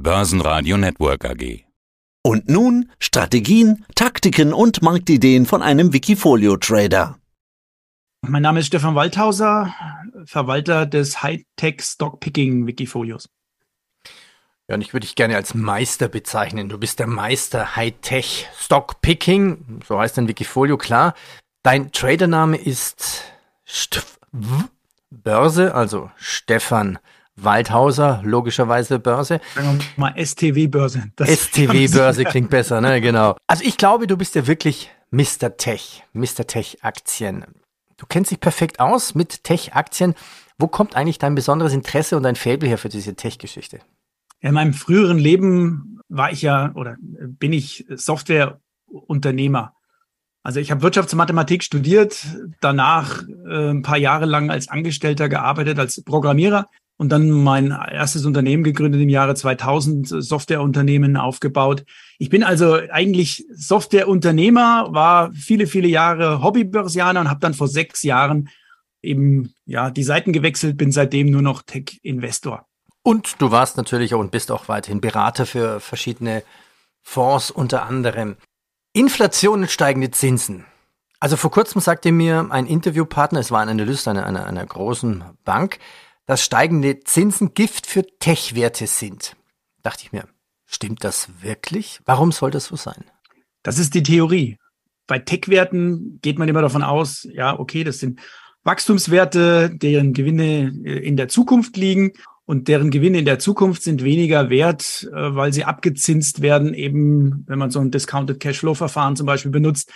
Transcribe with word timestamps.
Börsenradio 0.00 0.76
Network 0.76 1.24
AG. 1.24 1.64
Und 2.22 2.48
nun 2.48 2.92
Strategien, 3.00 3.84
Taktiken 3.96 4.52
und 4.52 4.80
Marktideen 4.80 5.44
von 5.44 5.60
einem 5.60 5.92
Wikifolio-Trader. 5.92 7.18
Mein 8.22 8.42
Name 8.42 8.60
ist 8.60 8.68
Stefan 8.68 8.94
Waldhauser, 8.94 9.74
Verwalter 10.24 10.86
des 10.86 11.24
Hightech 11.24 11.82
Stockpicking 11.82 12.68
Wikifolios. 12.68 13.28
Ja, 14.68 14.76
und 14.76 14.82
ich 14.82 14.92
würde 14.92 15.04
dich 15.04 15.16
gerne 15.16 15.34
als 15.34 15.54
Meister 15.54 16.06
bezeichnen. 16.06 16.68
Du 16.68 16.78
bist 16.78 17.00
der 17.00 17.08
Meister 17.08 17.74
Hightech 17.74 18.46
Stockpicking, 18.56 19.80
so 19.84 19.98
heißt 19.98 20.16
dein 20.16 20.28
Wikifolio, 20.28 20.78
klar. 20.78 21.14
Dein 21.64 21.90
Tradername 21.90 22.56
ist 22.56 23.24
Stf 23.64 24.20
Börse, 25.10 25.74
also 25.74 26.12
Stefan 26.16 27.00
Waldhauser, 27.42 28.20
logischerweise 28.24 28.98
Börse. 28.98 29.40
Sagen 29.54 29.78
wir 29.78 29.84
mal 29.96 30.14
STW-Börse. 30.16 31.10
STW-Börse 31.20 32.24
klingt 32.26 32.50
besser, 32.50 32.80
ne? 32.80 33.00
Genau. 33.00 33.36
Also 33.46 33.64
ich 33.64 33.76
glaube, 33.76 34.06
du 34.06 34.16
bist 34.16 34.34
ja 34.34 34.46
wirklich 34.46 34.90
Mr. 35.10 35.56
Tech, 35.56 36.04
Mr. 36.12 36.46
Tech-Aktien. 36.46 37.44
Du 37.96 38.06
kennst 38.06 38.30
dich 38.30 38.40
perfekt 38.40 38.80
aus 38.80 39.14
mit 39.14 39.44
Tech-Aktien. 39.44 40.14
Wo 40.58 40.66
kommt 40.66 40.96
eigentlich 40.96 41.18
dein 41.18 41.34
besonderes 41.34 41.72
Interesse 41.72 42.16
und 42.16 42.24
dein 42.24 42.36
Faible 42.36 42.68
her 42.68 42.78
für 42.78 42.88
diese 42.88 43.14
Tech-Geschichte? 43.14 43.80
In 44.40 44.54
meinem 44.54 44.74
früheren 44.74 45.18
Leben 45.18 46.00
war 46.08 46.32
ich 46.32 46.42
ja 46.42 46.72
oder 46.74 46.96
bin 47.00 47.52
ich 47.52 47.86
Softwareunternehmer. 47.88 49.74
Also 50.42 50.60
ich 50.60 50.70
habe 50.70 50.82
Wirtschaftsmathematik 50.82 51.62
studiert, 51.62 52.24
danach 52.60 53.22
äh, 53.48 53.70
ein 53.70 53.82
paar 53.82 53.98
Jahre 53.98 54.24
lang 54.24 54.50
als 54.50 54.68
Angestellter 54.68 55.28
gearbeitet, 55.28 55.78
als 55.78 56.02
Programmierer 56.04 56.68
und 56.98 57.10
dann 57.10 57.30
mein 57.30 57.70
erstes 57.70 58.26
Unternehmen 58.26 58.64
gegründet 58.64 59.00
im 59.00 59.08
Jahre 59.08 59.36
2000, 59.36 60.06
Softwareunternehmen 60.08 61.16
aufgebaut. 61.16 61.84
Ich 62.18 62.28
bin 62.28 62.42
also 62.42 62.74
eigentlich 62.90 63.46
Softwareunternehmer, 63.54 64.88
war 64.90 65.32
viele, 65.32 65.68
viele 65.68 65.88
Jahre 65.88 66.42
Hobbybörsianer 66.42 67.20
und 67.20 67.30
habe 67.30 67.40
dann 67.40 67.54
vor 67.54 67.68
sechs 67.68 68.02
Jahren 68.02 68.48
eben 69.00 69.54
ja 69.64 69.90
die 69.90 70.02
Seiten 70.02 70.32
gewechselt, 70.32 70.76
bin 70.76 70.90
seitdem 70.90 71.30
nur 71.30 71.40
noch 71.40 71.62
Tech-Investor. 71.62 72.66
Und 73.04 73.40
du 73.40 73.52
warst 73.52 73.76
natürlich 73.76 74.12
und 74.12 74.32
bist 74.32 74.50
auch 74.50 74.68
weiterhin 74.68 75.00
Berater 75.00 75.46
für 75.46 75.78
verschiedene 75.78 76.42
Fonds 77.00 77.52
unter 77.52 77.86
anderem. 77.86 78.36
Inflation 78.92 79.60
und 79.60 79.70
steigende 79.70 80.10
Zinsen. 80.10 80.64
Also 81.20 81.36
vor 81.36 81.52
kurzem 81.52 81.80
sagte 81.80 82.10
mir 82.10 82.48
ein 82.50 82.66
Interviewpartner, 82.66 83.38
es 83.38 83.52
war 83.52 83.60
ein 83.60 83.68
Analyst 83.68 84.08
einer, 84.08 84.26
einer, 84.26 84.46
einer 84.46 84.66
großen 84.66 85.24
Bank, 85.44 85.78
dass 86.28 86.44
steigende 86.44 87.00
Zinsen 87.00 87.54
Gift 87.54 87.86
für 87.86 88.04
Tech-Werte 88.20 88.86
sind. 88.86 89.34
Dachte 89.82 90.04
ich 90.04 90.12
mir, 90.12 90.24
stimmt 90.66 91.02
das 91.02 91.30
wirklich? 91.40 92.00
Warum 92.04 92.32
soll 92.32 92.50
das 92.50 92.66
so 92.66 92.76
sein? 92.76 93.02
Das 93.62 93.78
ist 93.78 93.94
die 93.94 94.02
Theorie. 94.02 94.58
Bei 95.06 95.18
Tech-Werten 95.18 96.18
geht 96.20 96.38
man 96.38 96.46
immer 96.46 96.60
davon 96.60 96.82
aus, 96.82 97.26
ja, 97.32 97.58
okay, 97.58 97.82
das 97.82 97.98
sind 97.98 98.20
Wachstumswerte, 98.62 99.70
deren 99.70 100.12
Gewinne 100.12 100.70
äh, 100.84 100.98
in 100.98 101.16
der 101.16 101.28
Zukunft 101.28 101.78
liegen 101.78 102.12
und 102.44 102.68
deren 102.68 102.90
Gewinne 102.90 103.20
in 103.20 103.24
der 103.24 103.38
Zukunft 103.38 103.82
sind 103.82 104.04
weniger 104.04 104.50
wert, 104.50 105.08
äh, 105.10 105.34
weil 105.34 105.54
sie 105.54 105.64
abgezinst 105.64 106.42
werden, 106.42 106.74
eben 106.74 107.44
wenn 107.46 107.58
man 107.58 107.70
so 107.70 107.80
ein 107.80 107.90
Discounted 107.90 108.38
Cashflow-Verfahren 108.38 109.16
zum 109.16 109.24
Beispiel 109.24 109.50
benutzt, 109.50 109.90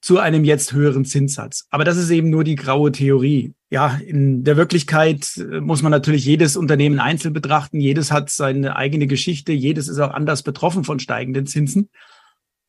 zu 0.00 0.18
einem 0.18 0.44
jetzt 0.44 0.72
höheren 0.72 1.04
Zinssatz. 1.04 1.66
Aber 1.70 1.82
das 1.82 1.96
ist 1.96 2.10
eben 2.10 2.30
nur 2.30 2.44
die 2.44 2.56
graue 2.56 2.92
Theorie. 2.92 3.54
Ja, 3.74 3.98
in 4.06 4.44
der 4.44 4.56
Wirklichkeit 4.56 5.36
äh, 5.36 5.60
muss 5.60 5.82
man 5.82 5.90
natürlich 5.90 6.24
jedes 6.24 6.56
Unternehmen 6.56 7.00
einzeln 7.00 7.34
betrachten. 7.34 7.80
Jedes 7.80 8.12
hat 8.12 8.30
seine 8.30 8.76
eigene 8.76 9.08
Geschichte. 9.08 9.50
Jedes 9.50 9.88
ist 9.88 9.98
auch 9.98 10.12
anders 10.12 10.44
betroffen 10.44 10.84
von 10.84 11.00
steigenden 11.00 11.48
Zinsen. 11.48 11.90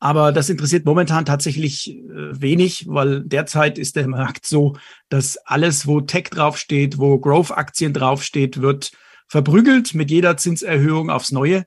Aber 0.00 0.32
das 0.32 0.48
interessiert 0.48 0.84
momentan 0.84 1.24
tatsächlich 1.24 1.96
äh, 1.96 2.00
wenig, 2.10 2.86
weil 2.88 3.22
derzeit 3.22 3.78
ist 3.78 3.94
der 3.94 4.08
Markt 4.08 4.46
so, 4.46 4.76
dass 5.08 5.36
alles, 5.36 5.86
wo 5.86 6.00
Tech 6.00 6.24
draufsteht, 6.24 6.98
wo 6.98 7.20
Growth-Aktien 7.20 7.92
draufsteht, 7.92 8.60
wird 8.60 8.90
verprügelt 9.28 9.94
mit 9.94 10.10
jeder 10.10 10.36
Zinserhöhung 10.36 11.10
aufs 11.10 11.30
Neue. 11.30 11.66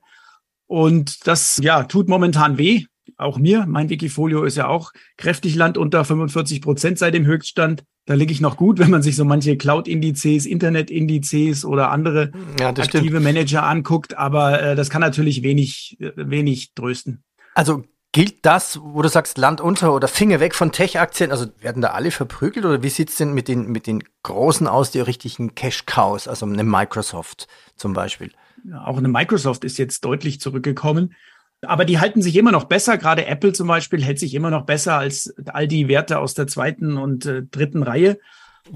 Und 0.66 1.26
das, 1.26 1.58
ja, 1.62 1.84
tut 1.84 2.10
momentan 2.10 2.58
weh 2.58 2.84
auch 3.20 3.38
mir, 3.38 3.66
mein 3.66 3.88
Wikifolio 3.88 4.44
ist 4.44 4.56
ja 4.56 4.68
auch 4.68 4.92
kräftig 5.16 5.54
Land 5.54 5.78
unter 5.78 6.04
45 6.04 6.60
Prozent 6.62 6.98
seit 6.98 7.14
dem 7.14 7.26
Höchststand. 7.26 7.84
Da 8.06 8.14
liege 8.14 8.32
ich 8.32 8.40
noch 8.40 8.56
gut, 8.56 8.78
wenn 8.78 8.90
man 8.90 9.02
sich 9.02 9.16
so 9.16 9.24
manche 9.24 9.56
Cloud-Indizes, 9.56 10.46
Internet-Indizes 10.46 11.64
oder 11.64 11.90
andere 11.90 12.32
ja, 12.58 12.68
aktive 12.68 13.04
stimmt. 13.04 13.22
Manager 13.22 13.62
anguckt. 13.64 14.16
Aber 14.16 14.60
äh, 14.62 14.74
das 14.74 14.90
kann 14.90 15.00
natürlich 15.00 15.42
wenig, 15.42 15.96
äh, 16.00 16.12
wenig 16.16 16.74
trösten. 16.74 17.22
Also 17.54 17.84
gilt 18.12 18.44
das, 18.44 18.80
wo 18.82 19.02
du 19.02 19.08
sagst, 19.08 19.38
Land 19.38 19.60
unter 19.60 19.94
oder 19.94 20.08
Finger 20.08 20.40
weg 20.40 20.54
von 20.54 20.72
Tech-Aktien? 20.72 21.30
Also 21.30 21.46
werden 21.60 21.82
da 21.82 21.88
alle 21.90 22.10
verprügelt 22.10 22.64
oder 22.64 22.82
wie 22.82 22.88
sieht's 22.88 23.16
denn 23.16 23.32
mit 23.32 23.48
den, 23.48 23.70
mit 23.70 23.86
den 23.86 24.02
Großen 24.22 24.66
aus, 24.66 24.90
die 24.90 25.00
richtigen 25.00 25.54
Cash-Cows, 25.54 26.26
also 26.26 26.46
eine 26.46 26.64
Microsoft 26.64 27.46
zum 27.76 27.92
Beispiel? 27.92 28.32
Ja, 28.64 28.84
auch 28.84 28.98
eine 28.98 29.08
Microsoft 29.08 29.64
ist 29.64 29.78
jetzt 29.78 30.04
deutlich 30.04 30.40
zurückgekommen. 30.40 31.14
Aber 31.62 31.84
die 31.84 31.98
halten 31.98 32.22
sich 32.22 32.36
immer 32.36 32.52
noch 32.52 32.64
besser. 32.64 32.96
Gerade 32.96 33.26
Apple 33.26 33.52
zum 33.52 33.68
Beispiel 33.68 34.02
hält 34.02 34.18
sich 34.18 34.34
immer 34.34 34.50
noch 34.50 34.64
besser 34.64 34.96
als 34.96 35.34
all 35.46 35.68
die 35.68 35.88
Werte 35.88 36.18
aus 36.18 36.34
der 36.34 36.46
zweiten 36.46 36.96
und 36.96 37.26
äh, 37.26 37.42
dritten 37.42 37.82
Reihe. 37.82 38.18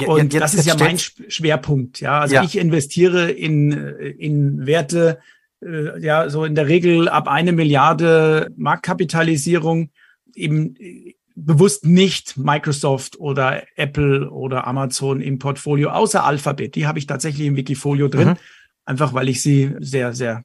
Und 0.07 0.33
jetzt, 0.33 0.43
das 0.43 0.55
ist 0.55 0.67
ja 0.67 0.77
mein 0.77 0.99
Schwerpunkt. 0.99 2.01
Ja, 2.01 2.21
also 2.21 2.35
ja. 2.35 2.43
ich 2.43 2.59
investiere 2.59 3.31
in, 3.31 3.73
äh, 3.73 4.09
in 4.09 4.67
Werte, 4.67 5.19
äh, 5.63 6.01
ja, 6.01 6.29
so 6.29 6.45
in 6.45 6.55
der 6.55 6.69
Regel 6.69 7.09
ab 7.09 7.29
eine 7.29 7.53
Milliarde 7.53 8.51
Marktkapitalisierung 8.57 9.91
eben 10.35 10.77
äh, 10.77 11.15
bewusst 11.37 11.85
nicht 11.85 12.37
Microsoft 12.37 13.19
oder 13.19 13.65
Apple 13.77 14.31
oder 14.31 14.67
Amazon 14.67 15.21
im 15.21 15.39
Portfolio, 15.39 15.91
außer 15.91 16.25
Alphabet. 16.25 16.75
Die 16.77 16.87
habe 16.87 16.99
ich 16.99 17.07
tatsächlich 17.07 17.47
im 17.47 17.57
Wikifolio 17.57 18.09
drin, 18.09 18.29
mhm. 18.29 18.37
einfach 18.85 19.15
weil 19.15 19.29
ich 19.29 19.43
sie 19.43 19.75
sehr, 19.81 20.13
sehr 20.13 20.45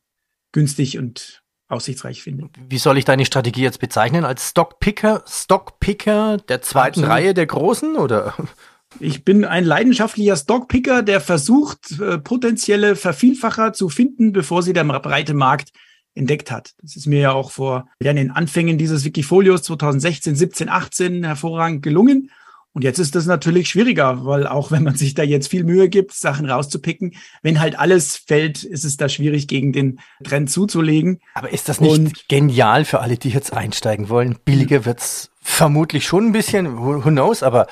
günstig 0.51 0.97
und 0.97 1.38
aussichtsreich 1.69 2.21
finde. 2.21 2.49
Wie 2.67 2.77
soll 2.77 2.97
ich 2.97 3.05
deine 3.05 3.25
Strategie 3.25 3.61
jetzt 3.61 3.79
bezeichnen? 3.79 4.25
Als 4.25 4.49
Stockpicker, 4.49 5.23
Stockpicker 5.27 6.37
der 6.37 6.61
zweiten 6.61 6.99
Absolut. 6.99 7.09
Reihe 7.09 7.33
der 7.33 7.45
Großen 7.45 7.95
oder? 7.95 8.33
Ich 8.99 9.23
bin 9.23 9.45
ein 9.45 9.65
leidenschaftlicher 9.65 10.35
Stockpicker, 10.35 11.03
der 11.03 11.21
versucht, 11.21 11.99
äh, 12.01 12.17
potenzielle 12.17 12.95
Vervielfacher 12.95 13.71
zu 13.71 13.87
finden, 13.87 14.33
bevor 14.33 14.63
sie 14.63 14.73
der 14.73 14.83
breite 14.83 15.35
Markt 15.35 15.71
entdeckt 16.15 16.49
hat. 16.49 16.73
Das 16.81 16.95
ist 16.95 17.05
mir 17.05 17.19
ja 17.19 17.31
auch 17.31 17.51
vor 17.51 17.87
ja, 18.01 18.13
den 18.13 18.31
Anfängen 18.31 18.79
dieses 18.79 19.05
Wikifolios 19.05 19.61
2016, 19.61 20.35
17, 20.35 20.69
18 20.69 21.23
hervorragend 21.23 21.83
gelungen. 21.83 22.31
Und 22.79 22.83
jetzt 22.83 22.99
ist 22.99 23.13
das 23.13 23.25
natürlich 23.25 23.67
schwieriger, 23.67 24.25
weil 24.25 24.47
auch 24.47 24.71
wenn 24.71 24.83
man 24.83 24.95
sich 24.95 25.13
da 25.13 25.21
jetzt 25.21 25.49
viel 25.49 25.65
Mühe 25.65 25.89
gibt, 25.89 26.13
Sachen 26.13 26.49
rauszupicken, 26.49 27.13
wenn 27.41 27.59
halt 27.59 27.77
alles 27.77 28.15
fällt, 28.15 28.63
ist 28.63 28.85
es 28.85 28.95
da 28.95 29.09
schwierig, 29.09 29.49
gegen 29.49 29.73
den 29.73 29.99
Trend 30.23 30.49
zuzulegen. 30.49 31.19
Aber 31.33 31.51
ist 31.51 31.67
das 31.67 31.81
nicht 31.81 31.91
Und, 31.91 32.29
genial 32.29 32.85
für 32.85 33.01
alle, 33.01 33.17
die 33.17 33.31
jetzt 33.31 33.51
einsteigen 33.51 34.07
wollen? 34.07 34.37
Billiger 34.45 34.85
wird's 34.85 35.29
vermutlich 35.41 36.05
schon 36.05 36.27
ein 36.27 36.31
bisschen, 36.31 36.77
who 36.77 37.01
knows, 37.01 37.43
aber 37.43 37.67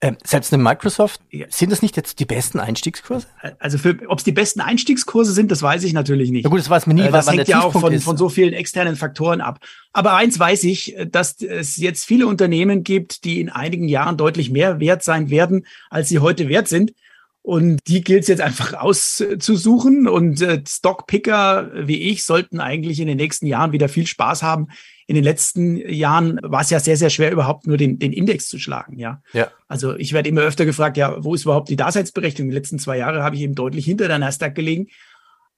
ähm, 0.00 0.16
selbst 0.22 0.52
eine 0.52 0.62
Microsoft, 0.62 1.20
sind 1.48 1.72
das 1.72 1.80
nicht 1.80 1.96
jetzt 1.96 2.20
die 2.20 2.24
besten 2.24 2.60
Einstiegskurse? 2.60 3.26
Also 3.58 3.78
ob 4.08 4.18
es 4.18 4.24
die 4.24 4.32
besten 4.32 4.60
Einstiegskurse 4.60 5.32
sind, 5.32 5.50
das 5.50 5.62
weiß 5.62 5.82
ich 5.84 5.92
natürlich 5.92 6.30
nicht. 6.30 6.44
Na 6.44 6.50
gut, 6.50 6.60
das 6.60 6.68
weiß 6.68 6.86
man 6.86 6.96
nie, 6.96 7.02
äh, 7.02 7.10
das 7.10 7.30
hängt 7.30 7.48
ja 7.48 7.62
auch 7.62 7.72
von, 7.72 7.98
von 8.00 8.16
so 8.16 8.28
vielen 8.28 8.52
externen 8.52 8.96
Faktoren 8.96 9.40
ab. 9.40 9.60
Aber 9.92 10.14
eins 10.14 10.38
weiß 10.38 10.64
ich, 10.64 10.94
dass 11.10 11.40
es 11.40 11.76
jetzt 11.76 12.04
viele 12.04 12.26
Unternehmen 12.26 12.82
gibt, 12.82 13.24
die 13.24 13.40
in 13.40 13.48
einigen 13.48 13.88
Jahren 13.88 14.16
deutlich 14.16 14.50
mehr 14.50 14.80
wert 14.80 15.02
sein 15.02 15.30
werden, 15.30 15.66
als 15.88 16.08
sie 16.08 16.18
heute 16.18 16.48
wert 16.48 16.68
sind. 16.68 16.92
Und 17.46 17.80
die 17.88 18.00
gilt 18.00 18.22
es 18.22 18.28
jetzt 18.28 18.40
einfach 18.40 18.72
auszusuchen. 18.72 20.08
Und 20.08 20.40
äh, 20.40 20.62
Stockpicker 20.66 21.70
wie 21.74 22.10
ich 22.10 22.24
sollten 22.24 22.58
eigentlich 22.58 23.00
in 23.00 23.06
den 23.06 23.18
nächsten 23.18 23.44
Jahren 23.44 23.72
wieder 23.72 23.90
viel 23.90 24.06
Spaß 24.06 24.42
haben. 24.42 24.68
In 25.06 25.14
den 25.14 25.24
letzten 25.24 25.76
Jahren 25.76 26.40
war 26.42 26.62
es 26.62 26.70
ja 26.70 26.80
sehr, 26.80 26.96
sehr 26.96 27.10
schwer, 27.10 27.30
überhaupt 27.30 27.66
nur 27.66 27.76
den, 27.76 27.98
den 27.98 28.14
Index 28.14 28.48
zu 28.48 28.58
schlagen. 28.58 28.98
Ja. 28.98 29.20
ja. 29.34 29.48
Also 29.68 29.94
ich 29.96 30.14
werde 30.14 30.30
immer 30.30 30.40
öfter 30.40 30.64
gefragt, 30.64 30.96
ja, 30.96 31.22
wo 31.22 31.34
ist 31.34 31.44
überhaupt 31.44 31.68
die 31.68 31.76
Daseinsberechtigung? 31.76 32.48
Die 32.48 32.56
letzten 32.56 32.78
zwei 32.78 32.96
Jahre 32.96 33.22
habe 33.22 33.36
ich 33.36 33.42
eben 33.42 33.54
deutlich 33.54 33.84
hinter 33.84 34.08
der 34.08 34.18
Nasdaq 34.18 34.54
gelegen. 34.54 34.86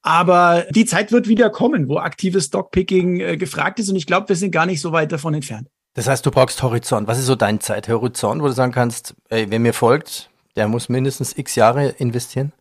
Aber 0.03 0.67
die 0.71 0.87
Zeit 0.87 1.13
wird 1.13 1.29
wieder 1.29 1.51
kommen, 1.51 1.89
wo 1.89 1.99
aktives 1.99 2.47
Stockpicking 2.47 3.21
äh, 3.21 3.37
gefragt 3.37 3.79
ist. 3.79 3.91
Und 3.91 3.97
ich 3.97 4.07
glaube, 4.07 4.29
wir 4.29 4.37
sind 4.37 4.51
gar 4.51 4.67
nicht 4.67 4.81
so 4.81 4.91
weit 4.91 5.13
davon 5.13 5.35
entfernt. 5.35 5.69
Das 5.95 6.09
heißt, 6.09 6.27
du 6.27 6.33
brauchst 6.33 6.65
Horizont. 6.65 7.07
Was 7.07 7.21
ist 7.21 7.27
so 7.27 7.37
dein 7.37 7.61
Zeithorizont, 7.61 8.43
wo 8.43 8.49
du 8.49 8.53
sagen 8.53 8.73
kannst, 8.73 9.15
ey, 9.29 9.47
wer 9.49 9.61
mir 9.61 9.73
folgt, 9.73 10.31
der 10.57 10.69
muss 10.69 10.89
mindestens 10.89 11.37
x 11.37 11.55
Jahre 11.55 11.89
investieren? 11.99 12.53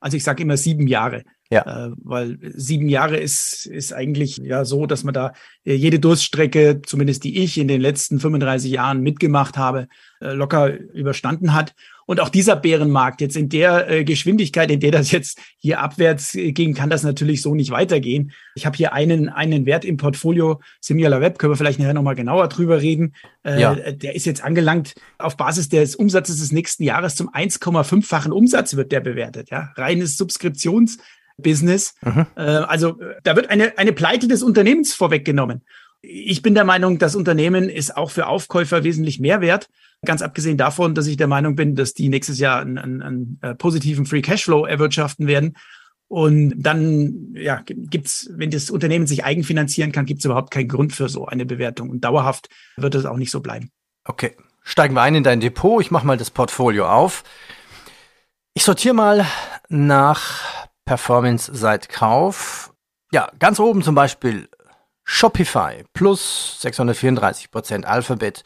Also 0.00 0.18
ich 0.18 0.24
sage 0.24 0.42
immer 0.42 0.58
sieben 0.58 0.86
Jahre. 0.86 1.22
Ja. 1.50 1.86
Äh, 1.86 1.92
weil 2.02 2.38
sieben 2.54 2.88
Jahre 2.88 3.16
ist, 3.16 3.66
ist 3.66 3.92
eigentlich 3.92 4.38
ja 4.38 4.64
so, 4.64 4.86
dass 4.86 5.04
man 5.04 5.14
da 5.14 5.32
äh, 5.64 5.74
jede 5.74 5.98
Durststrecke, 5.98 6.82
zumindest 6.84 7.24
die 7.24 7.42
ich 7.42 7.58
in 7.58 7.68
den 7.68 7.80
letzten 7.80 8.20
35 8.20 8.70
Jahren 8.70 9.00
mitgemacht 9.00 9.56
habe, 9.56 9.88
äh, 10.20 10.32
locker 10.32 10.78
überstanden 10.92 11.54
hat. 11.54 11.74
Und 12.06 12.20
auch 12.20 12.28
dieser 12.28 12.56
Bärenmarkt 12.56 13.20
jetzt 13.20 13.36
in 13.36 13.48
der 13.48 13.90
äh, 13.90 14.04
Geschwindigkeit, 14.04 14.70
in 14.70 14.80
der 14.80 14.90
das 14.90 15.10
jetzt 15.10 15.38
hier 15.58 15.80
abwärts 15.80 16.34
äh, 16.34 16.52
ging, 16.52 16.74
kann 16.74 16.90
das 16.90 17.02
natürlich 17.02 17.42
so 17.42 17.54
nicht 17.54 17.70
weitergehen. 17.70 18.32
Ich 18.54 18.66
habe 18.66 18.76
hier 18.76 18.92
einen, 18.92 19.28
einen 19.28 19.66
Wert 19.66 19.84
im 19.84 19.96
Portfolio, 19.96 20.60
Similar 20.80 21.20
Web, 21.20 21.38
können 21.38 21.52
wir 21.52 21.56
vielleicht 21.56 21.78
nachher 21.78 21.94
nochmal 21.94 22.14
genauer 22.14 22.48
drüber 22.48 22.80
reden. 22.80 23.14
Äh, 23.44 23.60
ja. 23.60 23.74
Der 23.74 24.14
ist 24.14 24.26
jetzt 24.26 24.44
angelangt 24.44 24.94
auf 25.18 25.36
Basis 25.36 25.68
des 25.68 25.96
Umsatzes 25.96 26.40
des 26.40 26.52
nächsten 26.52 26.82
Jahres 26.82 27.16
zum 27.16 27.30
1,5-fachen 27.30 28.32
Umsatz 28.32 28.76
wird 28.76 28.92
der 28.92 29.00
bewertet. 29.00 29.50
Ja, 29.50 29.72
reines 29.76 30.16
Subskriptionsbusiness. 30.16 31.94
Mhm. 32.02 32.26
Äh, 32.36 32.40
also 32.40 32.98
da 33.22 33.36
wird 33.36 33.50
eine, 33.50 33.78
eine 33.78 33.92
Pleite 33.92 34.28
des 34.28 34.42
Unternehmens 34.42 34.94
vorweggenommen. 34.94 35.62
Ich 36.06 36.42
bin 36.42 36.54
der 36.54 36.64
Meinung, 36.64 36.98
das 36.98 37.16
Unternehmen 37.16 37.68
ist 37.68 37.96
auch 37.96 38.10
für 38.10 38.26
Aufkäufer 38.26 38.84
wesentlich 38.84 39.20
mehr 39.20 39.40
wert. 39.40 39.68
Ganz 40.04 40.22
abgesehen 40.22 40.58
davon, 40.58 40.94
dass 40.94 41.06
ich 41.06 41.16
der 41.16 41.28
Meinung 41.28 41.56
bin, 41.56 41.74
dass 41.74 41.94
die 41.94 42.08
nächstes 42.08 42.38
Jahr 42.38 42.60
einen, 42.60 42.78
einen, 42.78 43.02
einen 43.02 43.38
äh, 43.40 43.54
positiven 43.54 44.04
Free 44.04 44.20
Cashflow 44.20 44.66
erwirtschaften 44.66 45.26
werden. 45.26 45.56
Und 46.08 46.54
dann 46.58 47.34
ja, 47.34 47.62
gibt's, 47.64 48.28
wenn 48.32 48.50
das 48.50 48.70
Unternehmen 48.70 49.06
sich 49.06 49.24
eigenfinanzieren 49.24 49.92
kann, 49.92 50.04
gibt's 50.04 50.24
überhaupt 50.24 50.50
keinen 50.50 50.68
Grund 50.68 50.92
für 50.92 51.08
so 51.08 51.26
eine 51.26 51.46
Bewertung. 51.46 51.88
Und 51.90 52.02
dauerhaft 52.02 52.48
wird 52.76 52.94
es 52.94 53.06
auch 53.06 53.16
nicht 53.16 53.30
so 53.30 53.40
bleiben. 53.40 53.70
Okay, 54.04 54.36
steigen 54.62 54.94
wir 54.94 55.02
ein 55.02 55.14
in 55.14 55.24
dein 55.24 55.40
Depot. 55.40 55.80
Ich 55.80 55.90
mache 55.90 56.06
mal 56.06 56.18
das 56.18 56.30
Portfolio 56.30 56.88
auf. 56.88 57.24
Ich 58.52 58.64
sortiere 58.64 58.94
mal 58.94 59.26
nach 59.68 60.68
Performance 60.84 61.50
seit 61.54 61.88
Kauf. 61.88 62.72
Ja, 63.10 63.30
ganz 63.38 63.58
oben 63.58 63.82
zum 63.82 63.94
Beispiel 63.94 64.48
Shopify 65.04 65.84
plus 65.92 66.60
634 66.60 67.50
Prozent, 67.50 67.86
Alphabet 67.86 68.42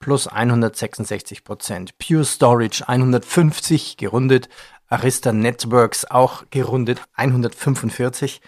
plus 0.00 0.26
166 0.26 1.44
Prozent, 1.44 1.96
Pure 1.98 2.24
Storage 2.24 2.88
150 2.88 3.96
gerundet, 3.96 4.48
Arista 4.88 5.32
Networks 5.32 6.04
auch 6.04 6.44
gerundet 6.50 7.00
145. 7.14 8.40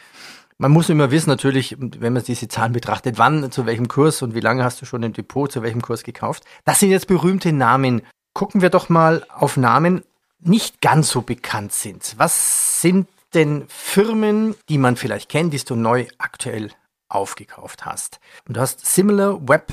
Man 0.59 0.73
muss 0.73 0.89
immer 0.89 1.11
wissen 1.11 1.31
natürlich, 1.31 1.77
wenn 1.79 2.13
man 2.13 2.23
diese 2.25 2.49
Zahlen 2.49 2.73
betrachtet, 2.73 3.19
wann, 3.19 3.51
zu 3.53 3.67
welchem 3.67 3.89
Kurs 3.89 4.23
und 4.23 4.35
wie 4.35 4.41
lange 4.41 4.65
hast 4.65 4.81
du 4.83 4.87
schon 4.87 5.03
im 5.03 5.13
Depot, 5.13 5.51
zu 5.51 5.63
welchem 5.63 5.83
Kurs 5.83 6.03
gekauft. 6.03 6.45
Das 6.65 6.81
sind 6.81 6.91
jetzt 6.91 7.07
berühmte 7.07 7.53
Namen. 7.53 8.03
Gucken 8.35 8.61
wir 8.61 8.71
doch 8.71 8.89
mal 8.89 9.27
auf 9.29 9.57
Namen, 9.57 10.03
nicht 10.41 10.81
ganz 10.81 11.11
so 11.11 11.23
bekannt 11.23 11.73
sind. 11.73 12.15
Was 12.17 12.81
sind 12.81 13.09
denn 13.35 13.65
Firmen, 13.69 14.55
die 14.69 14.79
man 14.79 14.97
vielleicht 14.97 15.29
kennt, 15.29 15.53
die 15.53 15.59
du 15.59 15.75
neu 15.75 16.07
aktuell 16.19 16.71
aufgekauft 17.15 17.85
hast. 17.85 18.21
Und 18.47 18.57
du 18.57 18.61
hast 18.61 18.85
Similar 18.85 19.47
Web 19.49 19.73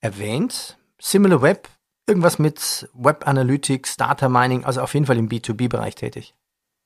erwähnt. 0.00 0.78
Similar 0.98 1.42
Web, 1.42 1.68
irgendwas 2.06 2.38
mit 2.38 2.88
Web 2.94 3.26
Analytics, 3.26 3.96
Data 3.96 4.28
Mining, 4.28 4.64
also 4.64 4.80
auf 4.80 4.94
jeden 4.94 5.06
Fall 5.06 5.18
im 5.18 5.28
B2B-Bereich 5.28 5.94
tätig. 5.94 6.34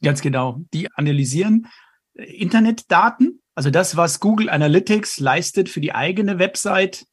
Ganz 0.03 0.21
genau. 0.21 0.61
Die 0.73 0.93
analysieren 0.93 1.69
äh, 2.15 2.25
Internetdaten, 2.25 3.43
also 3.55 3.71
das, 3.71 3.97
was 3.97 4.21
Google 4.21 4.51
Analytics 4.51 5.19
leistet 5.21 5.69
für 5.69 5.81
die 5.81 5.95
eigene 5.95 6.39
Website, 6.39 7.07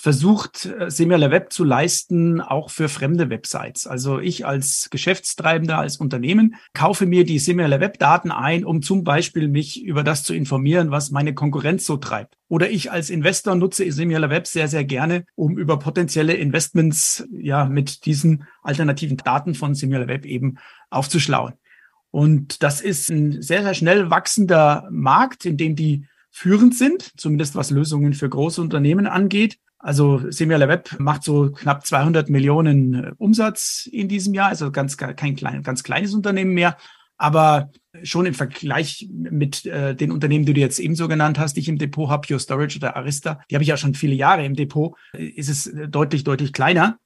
versucht, 0.00 0.66
äh, 0.66 0.92
Similar 0.92 1.32
Web 1.32 1.52
zu 1.52 1.64
leisten, 1.64 2.40
auch 2.40 2.70
für 2.70 2.88
fremde 2.88 3.30
Websites. 3.30 3.88
Also 3.88 4.20
ich 4.20 4.46
als 4.46 4.90
Geschäftstreibender, 4.90 5.76
als 5.76 5.96
Unternehmen 5.96 6.54
kaufe 6.72 7.04
mir 7.04 7.24
die 7.24 7.40
Similar 7.40 7.80
Web 7.80 7.98
Daten 7.98 8.30
ein, 8.30 8.64
um 8.64 8.80
zum 8.80 9.02
Beispiel 9.02 9.48
mich 9.48 9.82
über 9.82 10.04
das 10.04 10.22
zu 10.22 10.34
informieren, 10.34 10.92
was 10.92 11.10
meine 11.10 11.34
Konkurrenz 11.34 11.84
so 11.84 11.96
treibt. 11.96 12.36
Oder 12.46 12.70
ich 12.70 12.92
als 12.92 13.10
Investor 13.10 13.56
nutze 13.56 13.90
Similar 13.90 14.30
Web 14.30 14.46
sehr, 14.46 14.68
sehr 14.68 14.84
gerne, 14.84 15.24
um 15.34 15.58
über 15.58 15.80
potenzielle 15.80 16.34
Investments 16.34 17.26
ja 17.32 17.64
mit 17.64 18.06
diesen 18.06 18.44
alternativen 18.62 19.16
Daten 19.16 19.56
von 19.56 19.74
Similar 19.74 20.06
Web 20.06 20.26
eben 20.26 20.58
aufzuschlauen. 20.90 21.54
Und 22.12 22.62
das 22.62 22.80
ist 22.80 23.10
ein 23.10 23.42
sehr, 23.42 23.64
sehr 23.64 23.74
schnell 23.74 24.10
wachsender 24.10 24.86
Markt, 24.92 25.44
in 25.44 25.56
dem 25.56 25.74
die 25.74 26.06
führend 26.30 26.76
sind, 26.76 27.10
zumindest 27.16 27.56
was 27.56 27.70
Lösungen 27.70 28.14
für 28.14 28.28
große 28.28 28.60
Unternehmen 28.60 29.08
angeht. 29.08 29.58
Also 29.78 30.30
Similar 30.30 30.68
Web 30.68 30.96
macht 30.98 31.22
so 31.22 31.52
knapp 31.52 31.86
200 31.86 32.28
Millionen 32.28 32.94
äh, 32.94 33.12
Umsatz 33.18 33.88
in 33.90 34.08
diesem 34.08 34.34
Jahr, 34.34 34.48
also 34.48 34.72
ganz 34.72 34.96
kein 34.96 35.36
klein, 35.36 35.62
ganz 35.62 35.82
kleines 35.82 36.14
Unternehmen 36.14 36.52
mehr, 36.52 36.76
aber 37.16 37.70
schon 38.02 38.26
im 38.26 38.34
Vergleich 38.34 39.08
mit 39.12 39.66
äh, 39.66 39.94
den 39.94 40.12
Unternehmen, 40.12 40.46
die 40.46 40.54
du 40.54 40.60
jetzt 40.60 40.78
ebenso 40.78 41.08
genannt 41.08 41.38
hast, 41.38 41.54
die 41.54 41.60
ich 41.60 41.68
im 41.68 41.78
Depot 41.78 42.08
habe, 42.08 42.26
Pure 42.26 42.40
Storage 42.40 42.78
oder 42.78 42.96
Arista, 42.96 43.40
die 43.50 43.56
habe 43.56 43.62
ich 43.62 43.68
ja 43.68 43.76
schon 43.76 43.94
viele 43.94 44.14
Jahre 44.14 44.44
im 44.44 44.54
Depot, 44.54 44.96
äh, 45.12 45.24
ist 45.24 45.48
es 45.48 45.66
äh, 45.66 45.88
deutlich, 45.88 46.24
deutlich 46.24 46.52
kleiner. 46.52 46.98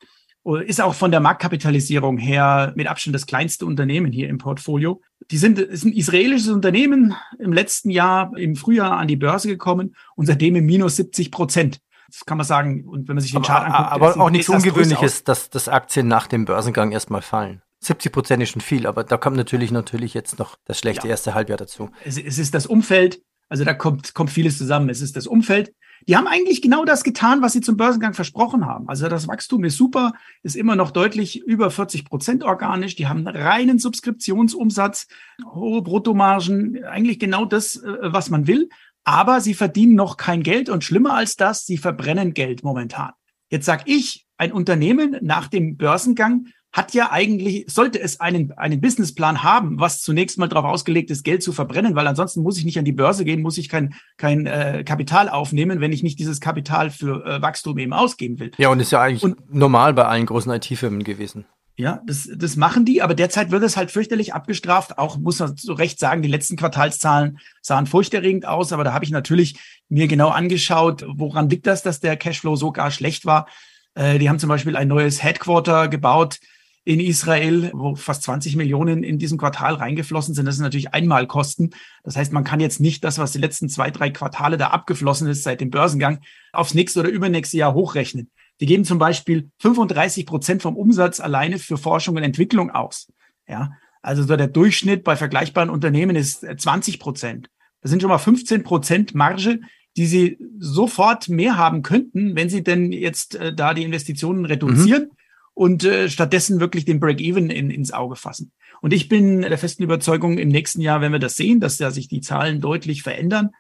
Ist 0.67 0.81
auch 0.81 0.95
von 0.95 1.13
der 1.13 1.21
Marktkapitalisierung 1.21 2.19
her 2.19 2.73
mit 2.75 2.89
Abstand 2.89 3.15
das 3.15 3.27
kleinste 3.27 3.65
Unternehmen 3.65 4.11
hier 4.11 4.29
im 4.29 4.39
Portfolio. 4.39 5.01
Die 5.31 5.37
sind, 5.37 5.61
ist 5.61 5.85
ein 5.85 5.93
israelisches 5.93 6.49
Unternehmen 6.49 7.15
im 7.39 7.53
letzten 7.53 7.91
Jahr 7.91 8.37
im 8.37 8.57
Frühjahr 8.57 8.99
an 8.99 9.07
die 9.07 9.15
Börse 9.15 9.47
gekommen 9.47 9.95
und 10.17 10.27
seitdem 10.27 10.57
im 10.57 10.67
minus 10.67 10.97
70 10.97 11.31
Prozent. 11.31 11.79
Das 12.13 12.27
kann 12.27 12.37
man 12.37 12.47
sagen. 12.47 12.85
Und 12.87 13.09
wenn 13.09 13.17
man 13.17 13.23
sich 13.23 13.33
den 13.33 13.43
Chart 13.43 13.67
aber, 13.67 13.93
anguckt, 13.93 14.17
aber 14.17 14.25
auch 14.25 14.31
nichts 14.31 14.49
Ungewöhnliches, 14.49 15.25
dass, 15.25 15.49
dass 15.49 15.69
Aktien 15.69 16.09
nach 16.09 16.27
dem 16.27 16.45
Börsengang 16.45 16.93
erstmal 16.93 17.23
fallen. 17.23 17.63
70 17.81 18.13
Prozent 18.13 18.43
ist 18.43 18.51
schon 18.51 18.61
viel, 18.61 18.87
aber 18.87 19.03
da 19.03 19.17
kommt 19.17 19.37
natürlich 19.37 19.73
natürlich 19.73 20.15
jetzt 20.15 20.39
noch 20.39 20.57
das 20.67 20.79
schlechte 20.79 21.09
ja. 21.09 21.13
erste 21.13 21.35
Halbjahr 21.35 21.59
dazu. 21.59 21.91
Es, 22.05 22.17
es 22.17 22.39
ist 22.39 22.55
das 22.55 22.67
Umfeld, 22.67 23.23
also 23.49 23.65
da 23.65 23.75
kommt, 23.75 24.15
kommt 24.15 24.31
vieles 24.31 24.57
zusammen. 24.57 24.89
Es 24.89 25.01
ist 25.01 25.17
das 25.17 25.27
Umfeld. 25.27 25.75
Die 26.09 26.17
haben 26.17 26.27
eigentlich 26.27 26.63
genau 26.63 26.85
das 26.85 27.05
getan, 27.05 27.43
was 27.43 27.53
sie 27.53 27.61
zum 27.61 27.77
Börsengang 27.77 28.13
versprochen 28.13 28.67
haben. 28.67 28.89
Also 28.89 29.09
das 29.09 29.29
Wachstum 29.29 29.65
ist 29.65 29.77
super, 29.77 30.13
ist 30.43 30.57
immer 30.57 30.77
noch 30.77 30.91
deutlich 30.91 31.41
über 31.41 31.71
40 31.71 32.05
Prozent 32.05 32.45
organisch. 32.45 32.97
Die 32.97 33.07
haben 33.09 33.27
einen 33.27 33.37
reinen 33.37 33.79
Subskriptionsumsatz, 33.79 35.07
hohe 35.45 35.83
Bruttomargen, 35.83 36.85
eigentlich 36.85 37.19
genau 37.19 37.45
das, 37.45 37.77
äh, 37.77 37.97
was 38.01 38.31
man 38.31 38.47
will 38.47 38.69
aber 39.05 39.41
sie 39.41 39.55
verdienen 39.55 39.95
noch 39.95 40.17
kein 40.17 40.43
Geld 40.43 40.69
und 40.69 40.85
schlimmer 40.85 41.15
als 41.15 41.37
das, 41.37 41.65
sie 41.65 41.79
verbrennen 41.79 42.35
Geld 42.35 42.63
momentan. 42.63 43.13
Jetzt 43.51 43.67
sag 43.67 43.89
ich, 43.89 44.27
ein 44.39 44.53
Unternehmen 44.53 45.17
nach 45.21 45.49
dem 45.49 45.77
Börsengang 45.77 46.47
hat 46.73 46.95
ja 46.95 47.13
eigentlich, 47.13 47.67
sollte 47.69 48.01
es 48.01 48.19
einen, 48.19 48.53
einen 48.53 48.81
Businessplan 48.81 49.43
haben, 49.43 49.79
was 49.79 50.01
zunächst 50.01 50.39
mal 50.39 50.49
darauf 50.49 50.65
ausgelegt 50.65 51.11
ist, 51.11 51.23
Geld 51.23 51.43
zu 51.43 51.53
verbrennen, 51.53 51.95
weil 51.95 52.07
ansonsten 52.07 52.43
muss 52.43 52.57
ich 52.57 52.65
nicht 52.65 52.79
an 52.79 52.87
die 52.87 52.93
Börse 52.93 53.27
gehen, 53.27 53.43
muss 53.43 53.59
ich 53.59 53.69
kein, 53.69 53.95
kein 54.17 54.47
äh, 54.47 54.83
Kapital 54.85 55.29
aufnehmen, 55.29 55.81
wenn 55.81 55.93
ich 55.93 56.03
nicht 56.03 56.19
dieses 56.19 56.41
Kapital 56.41 56.91
für 56.91 57.27
äh, 57.27 57.43
Wachstum 57.43 57.77
eben 57.77 57.93
ausgeben 57.93 58.39
will. 58.39 58.53
Ja, 58.57 58.71
und 58.71 58.81
ist 58.81 58.91
ja 58.91 59.03
eigentlich 59.03 59.23
und, 59.23 59.53
normal 59.53 59.93
bei 59.93 60.07
allen 60.07 60.25
großen 60.25 60.51
IT-Firmen 60.51 61.05
gewesen. 61.05 61.45
Ja, 61.77 62.03
das, 62.07 62.29
das 62.35 62.57
machen 62.57 62.85
die, 62.85 63.01
aber 63.01 63.15
derzeit 63.15 63.51
wird 63.51 63.63
es 63.63 63.79
halt 63.79 63.91
fürchterlich 63.91 64.35
abgestraft. 64.35 64.99
Auch 64.99 65.17
muss 65.17 65.39
man 65.39 65.57
zu 65.57 65.73
Recht 65.73 65.99
sagen, 65.99 66.21
die 66.21 66.29
letzten 66.29 66.57
Quartalszahlen 66.57 67.39
sahen 67.63 67.87
furchterregend 67.87 68.47
aus, 68.47 68.73
aber 68.73 68.85
da 68.85 68.93
habe 68.93 69.07
ich 69.07 69.11
natürlich 69.11 69.59
mir 69.89 70.07
genau 70.07 70.29
angeschaut, 70.29 71.05
woran 71.09 71.49
liegt 71.49 71.67
das, 71.67 71.83
dass 71.83 72.01
der 72.01 72.17
Cashflow 72.17 72.57
so 72.57 72.73
gar 72.73 72.91
schlecht 72.91 73.25
war. 73.25 73.49
Äh, 73.95 74.19
die 74.19 74.29
haben 74.29 74.39
zum 74.39 74.49
Beispiel 74.49 74.77
ein 74.77 74.89
neues 74.89 75.23
Headquarter 75.23 75.89
gebaut 75.89 76.41
in 76.85 76.99
Israel, 76.99 77.71
wo 77.75 77.95
fast 77.95 78.25
20 78.25 78.57
Millionen 78.57 79.05
in 79.05 79.19
diesem 79.19 79.39
Quartal 79.39 79.75
reingeflossen 79.75 80.35
sind. 80.35 80.47
Das 80.47 80.57
sind 80.57 80.65
natürlich 80.65 80.93
Einmalkosten. 80.93 81.75
Das 82.03 82.17
heißt, 82.17 82.33
man 82.33 82.45
kann 82.45 82.61
jetzt 82.61 82.81
nicht 82.81 83.05
das, 83.05 83.19
was 83.19 83.33
die 83.33 83.39
letzten 83.39 83.69
zwei, 83.69 83.91
drei 83.91 84.11
Quartale 84.11 84.57
da 84.57 84.69
abgeflossen 84.69 85.29
ist 85.29 85.45
seit 85.45 85.61
dem 85.61 85.71
Börsengang, 85.71 86.21
aufs 86.53 86.75
nächste 86.75 87.01
oder 87.01 87.09
übernächste 87.09 87.57
Jahr 87.57 87.75
hochrechnen. 87.75 88.31
Die 88.63 88.67
geben 88.67 88.85
zum 88.85 89.01
Beispiel 89.01 89.51
35 89.59 90.25
Prozent 90.25 90.63
vom 90.63 90.77
Umsatz 90.77 91.19
alleine 91.19 91.59
für 91.59 91.77
Forschung 91.77 92.15
und 92.15 92.23
Entwicklung 92.23 92.71
aus. 92.71 93.09
Ja, 93.49 93.73
also 94.03 94.23
so 94.23 94.37
der 94.37 94.47
Durchschnitt 94.47 95.03
bei 95.03 95.17
vergleichbaren 95.17 95.69
Unternehmen 95.69 96.15
ist 96.15 96.47
20 96.57 97.01
Prozent. 97.01 97.51
Das 97.81 97.91
sind 97.91 98.01
schon 98.01 98.09
mal 98.09 98.19
15 98.19 98.63
Prozent 98.63 99.17
Marge, 99.17 99.59
die 99.97 100.07
sie 100.07 100.39
sofort 100.61 101.29
mehr 101.29 101.57
haben 101.57 101.83
könnten, 101.83 102.37
wenn 102.37 102.49
sie 102.49 102.63
denn 102.63 102.93
jetzt 102.93 103.35
äh, 103.35 103.53
da 103.53 103.75
die 103.75 103.83
Investitionen 103.83 104.45
reduzieren 104.45 105.07
mhm. 105.07 105.17
und 105.55 105.83
äh, 105.83 106.09
stattdessen 106.09 106.61
wirklich 106.61 106.85
den 106.85 107.01
Break-Even 107.01 107.51
in, 107.51 107.69
ins 107.69 107.93
Auge 107.93 108.15
fassen. 108.15 108.53
Und 108.81 108.93
ich 108.93 109.09
bin 109.09 109.43
der 109.43 109.59
festen 109.59 109.83
Überzeugung, 109.83 110.39
im 110.39 110.51
nächsten 110.51 110.81
Jahr, 110.81 111.01
wenn 111.01 111.11
wir 111.11 111.19
das 111.19 111.35
sehen, 111.35 111.59
dass 111.59 111.79
da 111.79 111.91
sich 111.91 112.07
die 112.07 112.21
Zahlen 112.21 112.61
deutlich 112.61 113.03
verändern, 113.03 113.51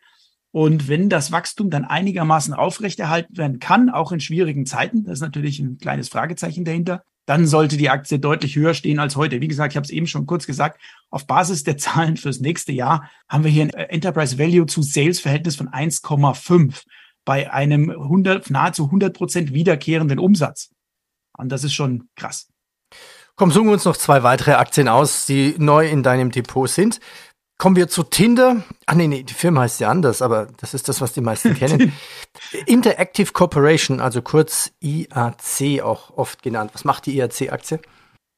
und 0.52 0.86
wenn 0.86 1.08
das 1.08 1.32
Wachstum 1.32 1.70
dann 1.70 1.86
einigermaßen 1.86 2.52
aufrechterhalten 2.52 3.36
werden 3.36 3.58
kann, 3.58 3.88
auch 3.88 4.12
in 4.12 4.20
schwierigen 4.20 4.66
Zeiten, 4.66 5.04
das 5.04 5.14
ist 5.14 5.22
natürlich 5.22 5.58
ein 5.58 5.78
kleines 5.78 6.10
Fragezeichen 6.10 6.64
dahinter, 6.64 7.02
dann 7.24 7.46
sollte 7.46 7.76
die 7.76 7.88
Aktie 7.88 8.18
deutlich 8.18 8.56
höher 8.56 8.74
stehen 8.74 8.98
als 8.98 9.16
heute. 9.16 9.40
Wie 9.40 9.48
gesagt, 9.48 9.72
ich 9.72 9.76
habe 9.76 9.84
es 9.84 9.90
eben 9.90 10.06
schon 10.06 10.26
kurz 10.26 10.46
gesagt, 10.46 10.80
auf 11.08 11.26
Basis 11.26 11.64
der 11.64 11.78
Zahlen 11.78 12.16
fürs 12.16 12.40
nächste 12.40 12.72
Jahr 12.72 13.08
haben 13.28 13.44
wir 13.44 13.50
hier 13.50 13.64
ein 13.64 13.70
Enterprise 13.70 14.38
Value 14.38 14.66
zu 14.66 14.82
Sales 14.82 15.20
Verhältnis 15.20 15.56
von 15.56 15.68
1,5 15.68 16.82
bei 17.24 17.50
einem 17.50 17.90
100, 17.90 18.50
nahezu 18.50 18.86
100 18.86 19.16
Prozent 19.16 19.54
wiederkehrenden 19.54 20.18
Umsatz. 20.18 20.70
Und 21.38 21.50
das 21.50 21.64
ist 21.64 21.72
schon 21.72 22.08
krass. 22.16 22.48
Komm, 23.36 23.50
suchen 23.50 23.66
wir 23.66 23.72
uns 23.72 23.86
noch 23.86 23.96
zwei 23.96 24.22
weitere 24.22 24.52
Aktien 24.52 24.88
aus, 24.88 25.24
die 25.24 25.54
neu 25.56 25.88
in 25.88 26.02
deinem 26.02 26.30
Depot 26.30 26.68
sind. 26.68 27.00
Kommen 27.62 27.76
wir 27.76 27.86
zu 27.86 28.02
Tinder. 28.02 28.64
Ah, 28.86 28.96
nee, 28.96 29.06
nee, 29.06 29.22
die 29.22 29.34
Firma 29.34 29.60
heißt 29.60 29.78
ja 29.78 29.88
anders, 29.88 30.20
aber 30.20 30.48
das 30.56 30.74
ist 30.74 30.88
das, 30.88 31.00
was 31.00 31.12
die 31.12 31.20
meisten 31.20 31.54
kennen. 31.58 31.92
Interactive 32.66 33.30
Corporation, 33.30 34.00
also 34.00 34.20
kurz 34.20 34.72
IAC 34.80 35.80
auch 35.80 36.10
oft 36.16 36.42
genannt. 36.42 36.72
Was 36.74 36.84
macht 36.84 37.06
die 37.06 37.16
IAC-Aktie? 37.16 37.78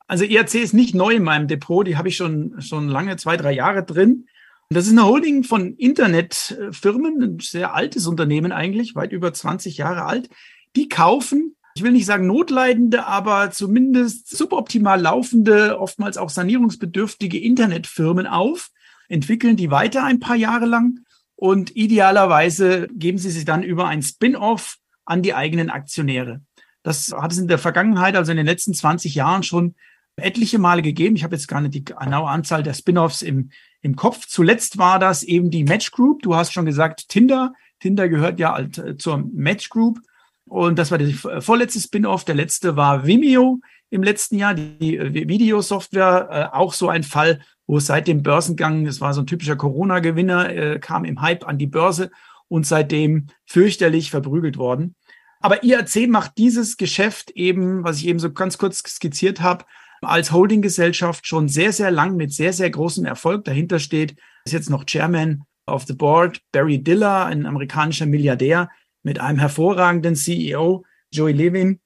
Also 0.09 0.25
IAC 0.25 0.57
ist 0.57 0.75
nicht 0.75 0.95
neu 0.95 1.15
in 1.15 1.23
meinem 1.23 1.49
Depot, 1.49 1.87
die 1.87 1.97
habe 1.97 2.09
ich 2.09 2.17
schon, 2.17 2.61
schon 2.61 2.91
lange, 2.91 3.17
zwei, 3.17 3.39
drei 3.39 3.53
Jahre 3.53 3.83
drin. 3.83 4.27
Das 4.69 4.85
ist 4.85 4.93
eine 4.93 5.07
Holding 5.07 5.43
von 5.43 5.75
Internetfirmen, 5.75 7.23
ein 7.23 7.39
sehr 7.41 7.73
altes 7.73 8.07
Unternehmen 8.07 8.53
eigentlich, 8.53 8.95
weit 8.95 9.13
über 9.13 9.33
20 9.33 9.79
Jahre 9.79 10.05
alt. 10.05 10.29
Die 10.77 10.91
kaufen, 10.91 11.57
ich 11.75 11.83
will 11.83 11.93
nicht 11.93 12.05
sagen 12.05 12.27
notleidende, 12.27 13.07
aber 13.07 13.53
zumindest 13.53 14.37
suboptimal 14.37 15.01
laufende, 15.01 15.81
oftmals 15.81 16.19
auch 16.19 16.29
sanierungsbedürftige 16.29 17.41
Internetfirmen 17.41 18.27
auf, 18.27 18.69
entwickeln 19.09 19.57
die 19.57 19.71
weiter 19.71 20.05
ein 20.05 20.21
paar 20.21 20.37
Jahre 20.37 20.67
lang 20.67 21.01
und 21.37 21.75
idealerweise 21.77 22.89
geben 22.93 23.19
sie 23.19 23.31
sich 23.31 23.45
dann 23.45 23.63
über 23.63 23.87
ein 23.87 24.03
Spin-off 24.03 24.79
an 25.05 25.23
die 25.23 25.35
eigenen 25.35 25.71
Aktionäre. 25.71 26.41
Das 26.83 27.13
hat 27.13 27.33
es 27.33 27.39
in 27.39 27.49
der 27.49 27.59
Vergangenheit, 27.59 28.17
also 28.17 28.31
in 28.31 28.37
den 28.37 28.47
letzten 28.47 28.75
20 28.75 29.15
Jahren 29.15 29.43
schon 29.43 29.75
etliche 30.17 30.59
Male 30.59 30.83
gegeben. 30.83 31.17
Ich 31.17 31.25
habe 31.25 31.35
jetzt 31.35 31.49
gar 31.49 31.61
nicht 31.61 31.75
die 31.75 31.85
genaue 31.85 32.29
Anzahl 32.29 32.63
der 32.63 32.75
Spin-offs 32.75 33.23
im, 33.23 33.51
im 33.83 33.97
Kopf. 33.97 34.27
Zuletzt 34.27 34.79
war 34.79 34.99
das 34.99 35.23
eben 35.23 35.51
die 35.51 35.65
Match 35.65 35.91
Group. 35.91 36.23
Du 36.23 36.37
hast 36.37 36.53
schon 36.53 36.67
gesagt, 36.67 37.09
Tinder. 37.09 37.53
Tinder 37.81 38.09
gehört 38.09 38.39
ja 38.39 38.59
äh, 38.59 38.97
zur 38.97 39.19
Match 39.33 39.71
Group. 39.71 39.99
Und 40.47 40.79
das 40.79 40.91
war 40.91 40.99
der 40.99 41.43
vorletzte 41.43 41.81
Spin-off. 41.81 42.25
Der 42.25 42.35
letzte 42.35 42.77
war 42.77 43.07
Vimeo 43.07 43.61
im 43.91 44.03
letzten 44.03 44.37
Jahr, 44.37 44.55
die 44.55 44.97
äh, 44.97 45.29
Videosoftware. 45.29 46.29
Äh, 46.31 46.57
auch 46.57 46.75
so 46.75 46.89
ein 46.89 47.03
Fall, 47.03 47.41
wo 47.67 47.79
es 47.79 47.87
seit 47.87 48.09
dem 48.09 48.23
Börsengang, 48.23 48.85
das 48.85 49.01
war 49.01 49.15
so 49.15 49.23
ein 49.23 49.27
typischer 49.27 49.57
Corona-Gewinner, 49.57 50.79
kam 50.81 51.05
im 51.05 51.21
Hype 51.21 51.47
an 51.47 51.59
die 51.59 51.67
Börse 51.67 52.11
und 52.49 52.67
seitdem 52.67 53.29
fürchterlich 53.47 54.11
verprügelt 54.11 54.59
worden. 54.59 54.95
Aber 55.41 55.63
IAC 55.63 56.09
macht 56.09 56.39
dieses 56.39 56.77
Geschäft 56.77 57.31
eben, 57.31 57.85
was 57.85 57.99
ich 57.99 58.07
eben 58.07 58.19
so 58.19 58.33
ganz 58.33 58.59
kurz 58.59 58.79
skizziert 58.79 59.41
habe, 59.41 59.65
als 60.01 60.33
Holdinggesellschaft 60.33 61.27
schon 61.27 61.49
sehr, 61.49 61.73
sehr 61.73 61.91
lang 61.91 62.17
mit 62.17 62.33
sehr, 62.33 62.53
sehr 62.53 62.71
großem 62.71 63.05
Erfolg. 63.05 63.45
Dahinter 63.45 63.79
steht, 63.79 64.17
ist 64.45 64.53
jetzt 64.53 64.71
noch 64.71 64.85
Chairman 64.85 65.43
of 65.67 65.85
the 65.85 65.95
Board, 65.95 66.41
Barry 66.53 66.83
Diller, 66.83 67.27
ein 67.27 67.47
amerikanischer 67.47 68.07
Milliardär 68.07 68.71
mit 69.03 69.19
einem 69.19 69.39
hervorragenden 69.39 70.17
CEO, 70.17 70.85
Joey 71.11 71.33
Levin. 71.33 71.81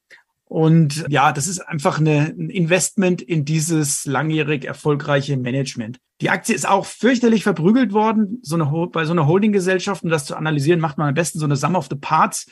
Und 0.48 1.04
ja, 1.10 1.32
das 1.32 1.46
ist 1.46 1.60
einfach 1.60 1.98
eine, 1.98 2.34
ein 2.36 2.48
Investment 2.48 3.20
in 3.20 3.44
dieses 3.44 4.06
langjährig 4.06 4.64
erfolgreiche 4.64 5.36
Management. 5.36 5.98
Die 6.22 6.30
Aktie 6.30 6.54
ist 6.54 6.66
auch 6.66 6.86
fürchterlich 6.86 7.42
verprügelt 7.42 7.92
worden. 7.92 8.38
So 8.42 8.54
eine, 8.56 8.88
bei 8.88 9.04
so 9.04 9.12
einer 9.12 9.26
Holdinggesellschaft, 9.26 10.02
um 10.02 10.10
das 10.10 10.24
zu 10.24 10.36
analysieren, 10.36 10.80
macht 10.80 10.96
man 10.96 11.08
am 11.08 11.14
besten 11.14 11.38
so 11.38 11.44
eine 11.44 11.56
Sum 11.56 11.76
of 11.76 11.88
the 11.90 11.96
Parts 11.96 12.46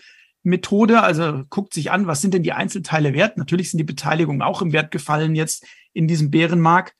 Methode, 0.46 1.02
also 1.02 1.42
guckt 1.50 1.74
sich 1.74 1.90
an, 1.90 2.06
was 2.06 2.20
sind 2.20 2.32
denn 2.32 2.44
die 2.44 2.52
Einzelteile 2.52 3.12
wert? 3.14 3.36
Natürlich 3.36 3.70
sind 3.70 3.78
die 3.78 3.84
Beteiligungen 3.84 4.42
auch 4.42 4.62
im 4.62 4.72
Wert 4.72 4.92
gefallen 4.92 5.34
jetzt 5.34 5.66
in 5.92 6.06
diesem 6.06 6.30
Bärenmarkt. 6.30 6.94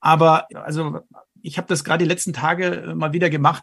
Aber 0.00 0.46
also 0.54 1.00
ich 1.42 1.58
habe 1.58 1.68
das 1.68 1.84
gerade 1.84 2.04
die 2.04 2.08
letzten 2.08 2.32
Tage 2.32 2.64
äh, 2.66 2.94
mal 2.94 3.12
wieder 3.12 3.28
gemacht. 3.28 3.62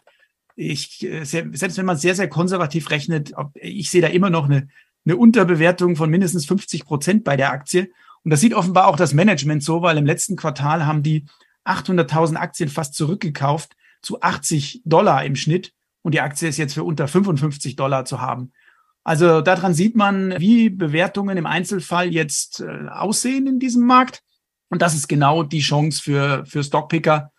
Ich, 0.54 1.02
äh, 1.02 1.24
selbst 1.24 1.76
wenn 1.76 1.86
man 1.86 1.96
sehr, 1.96 2.14
sehr 2.14 2.28
konservativ 2.28 2.90
rechnet, 2.90 3.32
ich 3.54 3.90
sehe 3.90 4.02
da 4.02 4.08
immer 4.08 4.30
noch 4.30 4.44
eine, 4.44 4.68
eine 5.04 5.16
Unterbewertung 5.16 5.96
von 5.96 6.10
mindestens 6.10 6.46
50 6.46 6.84
Prozent 6.84 7.24
bei 7.24 7.36
der 7.36 7.52
Aktie. 7.52 7.90
Und 8.22 8.30
das 8.30 8.40
sieht 8.40 8.54
offenbar 8.54 8.86
auch 8.86 8.96
das 8.96 9.12
Management 9.12 9.62
so, 9.62 9.82
weil 9.82 9.98
im 9.98 10.06
letzten 10.06 10.36
Quartal 10.36 10.86
haben 10.86 11.02
die 11.02 11.26
800.000 11.64 12.36
Aktien 12.36 12.68
fast 12.68 12.94
zurückgekauft 12.94 13.76
zu 14.02 14.20
80 14.20 14.82
Dollar 14.84 15.24
im 15.24 15.36
Schnitt. 15.36 15.72
Und 16.02 16.14
die 16.14 16.20
Aktie 16.20 16.48
ist 16.48 16.58
jetzt 16.58 16.74
für 16.74 16.84
unter 16.84 17.08
55 17.08 17.76
Dollar 17.76 18.04
zu 18.04 18.20
haben. 18.20 18.52
Also 19.02 19.42
daran 19.42 19.74
sieht 19.74 19.96
man, 19.96 20.34
wie 20.38 20.70
Bewertungen 20.70 21.36
im 21.36 21.46
Einzelfall 21.46 22.12
jetzt 22.12 22.60
äh, 22.60 22.88
aussehen 22.88 23.46
in 23.46 23.58
diesem 23.58 23.86
Markt. 23.86 24.22
Und 24.70 24.80
das 24.80 24.94
ist 24.94 25.08
genau 25.08 25.42
die 25.42 25.60
Chance 25.60 26.02
für, 26.02 26.44
für 26.46 26.64
Stockpicker. 26.64 27.30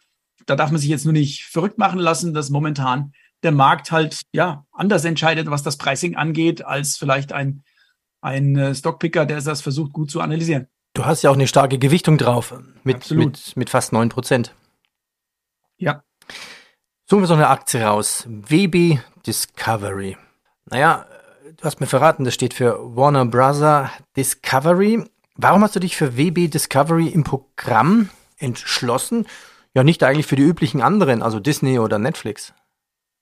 Da 0.45 0.55
darf 0.55 0.72
man 0.72 0.79
sich 0.79 0.89
jetzt 0.89 1.05
nur 1.05 1.13
nicht 1.13 1.45
verrückt 1.45 1.79
machen 1.79 2.00
lassen, 2.00 2.36
dass 2.36 2.51
momentan 2.51 3.13
der 3.45 3.51
Markt 3.51 3.91
halt 3.91 4.23
ja 4.33 4.65
anders 4.73 5.05
entscheidet, 5.05 5.49
was 5.49 5.63
das 5.63 5.77
Pricing 5.77 6.15
angeht, 6.15 6.65
als 6.65 6.97
vielleicht 6.97 7.31
ein, 7.31 7.63
ein 8.19 8.57
äh, 8.57 8.75
Stockpicker, 8.75 9.25
der 9.25 9.39
das 9.39 9.61
versucht 9.61 9.93
gut 9.93 10.11
zu 10.11 10.19
analysieren. 10.19 10.67
Du 10.93 11.05
hast 11.05 11.21
ja 11.21 11.29
auch 11.29 11.35
eine 11.35 11.47
starke 11.47 11.77
Gewichtung 11.77 12.17
drauf 12.17 12.55
mit, 12.83 13.11
mit, 13.11 13.55
mit 13.55 13.69
fast 13.69 13.93
neun 13.93 14.09
Prozent. 14.09 14.53
Ja. 15.77 16.03
Suchen 17.05 17.21
wir 17.21 17.27
so 17.27 17.35
eine 17.35 17.49
Aktie 17.49 17.81
raus. 17.81 18.25
WB 18.27 18.97
Discovery. 19.27 20.17
Naja, 20.65 21.05
du 21.57 21.63
hast 21.63 21.79
mir 21.79 21.87
verraten, 21.87 22.23
das 22.23 22.33
steht 22.33 22.53
für 22.53 22.79
Warner 22.95 23.25
Brother 23.25 23.91
Discovery. 24.17 25.03
Warum 25.35 25.61
hast 25.61 25.75
du 25.75 25.79
dich 25.79 25.95
für 25.95 26.17
WB 26.17 26.47
Discovery 26.47 27.09
im 27.09 27.23
Programm 27.23 28.09
entschlossen? 28.39 29.27
Ja, 29.75 29.83
nicht 29.83 30.01
eigentlich 30.01 30.25
für 30.25 30.37
die 30.37 30.43
üblichen 30.43 30.81
anderen, 30.81 31.21
also 31.21 31.39
Disney 31.39 31.77
oder 31.77 31.99
Netflix. 31.99 32.53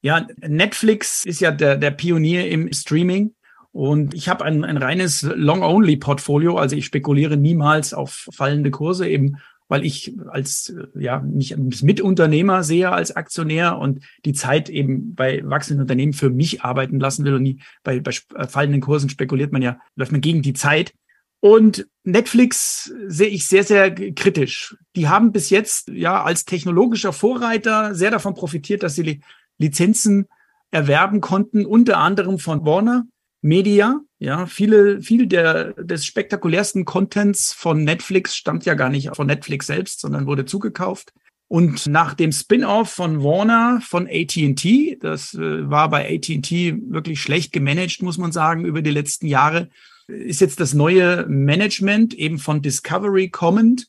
Ja, 0.03 0.27
Netflix 0.45 1.25
ist 1.25 1.39
ja 1.39 1.51
der, 1.51 1.77
der 1.77 1.91
Pionier 1.91 2.49
im 2.49 2.71
Streaming. 2.73 3.33
Und 3.71 4.13
ich 4.13 4.29
habe 4.29 4.43
ein, 4.43 4.63
ein 4.63 4.77
reines 4.77 5.23
Long-Only-Portfolio, 5.23 6.57
also 6.57 6.75
ich 6.75 6.85
spekuliere 6.85 7.37
niemals 7.37 7.93
auf 7.95 8.27
fallende 8.31 8.69
Kurse, 8.69 9.07
eben 9.07 9.37
weil 9.69 9.85
ich 9.85 10.13
als 10.27 10.75
ja 10.93 11.19
mich 11.21 11.57
als 11.57 11.81
Mitunternehmer 11.81 12.63
sehe 12.63 12.91
als 12.91 13.15
Aktionär 13.15 13.79
und 13.79 14.03
die 14.25 14.33
Zeit 14.33 14.69
eben 14.69 15.15
bei 15.15 15.41
wachsenden 15.43 15.81
Unternehmen 15.81 16.13
für 16.13 16.29
mich 16.29 16.61
arbeiten 16.61 16.99
lassen 16.99 17.25
will 17.25 17.33
und 17.33 17.43
nie 17.43 17.59
bei, 17.81 17.99
bei 17.99 18.11
fallenden 18.47 18.81
Kursen 18.81 19.09
spekuliert 19.09 19.51
man 19.51 19.63
ja, 19.63 19.79
läuft 19.95 20.11
man 20.11 20.21
gegen 20.21 20.43
die 20.43 20.53
Zeit. 20.53 20.93
Und 21.39 21.87
Netflix 22.03 22.93
sehe 23.07 23.27
ich 23.27 23.47
sehr, 23.47 23.63
sehr 23.63 23.89
kritisch. 24.13 24.75
Die 24.95 25.07
haben 25.07 25.31
bis 25.31 25.49
jetzt 25.49 25.89
ja 25.89 26.23
als 26.23 26.45
technologischer 26.45 27.11
Vorreiter 27.11 27.95
sehr 27.95 28.11
davon 28.11 28.33
profitiert, 28.33 28.83
dass 28.83 28.95
sie 28.95 29.21
Lizenzen 29.57 30.27
erwerben 30.71 31.21
konnten, 31.21 31.65
unter 31.65 31.97
anderem 31.97 32.39
von 32.39 32.65
Warner 32.65 33.05
Media. 33.41 33.99
Ja, 34.19 34.45
viele, 34.45 35.01
viel 35.01 35.27
der, 35.27 35.73
des 35.73 36.05
spektakulärsten 36.05 36.85
Contents 36.85 37.53
von 37.53 37.83
Netflix 37.83 38.35
stammt 38.35 38.65
ja 38.65 38.73
gar 38.73 38.89
nicht 38.89 39.15
von 39.15 39.27
Netflix 39.27 39.67
selbst, 39.67 39.99
sondern 39.99 40.25
wurde 40.25 40.45
zugekauft. 40.45 41.13
Und 41.47 41.85
nach 41.87 42.15
dem 42.15 42.31
Spin-off 42.31 42.89
von 42.89 43.21
Warner 43.21 43.79
von 43.81 44.07
AT&T, 44.07 44.97
das 44.99 45.33
äh, 45.35 45.69
war 45.69 45.89
bei 45.89 46.15
AT&T 46.15 46.79
wirklich 46.87 47.21
schlecht 47.21 47.51
gemanagt, 47.51 48.01
muss 48.01 48.17
man 48.17 48.31
sagen, 48.31 48.65
über 48.65 48.81
die 48.81 48.91
letzten 48.91 49.27
Jahre, 49.27 49.69
ist 50.07 50.41
jetzt 50.41 50.59
das 50.59 50.73
neue 50.73 51.25
Management 51.27 52.13
eben 52.13 52.39
von 52.39 52.61
Discovery 52.61 53.29
kommend, 53.29 53.87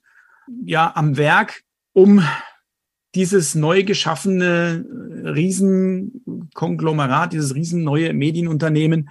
ja, 0.64 0.92
am 0.94 1.16
Werk, 1.16 1.62
um 1.92 2.22
dieses 3.14 3.54
neu 3.54 3.84
geschaffene 3.84 4.84
Riesenkonglomerat, 5.24 7.32
dieses 7.32 7.54
riesen 7.54 7.84
neue 7.84 8.12
Medienunternehmen 8.12 9.08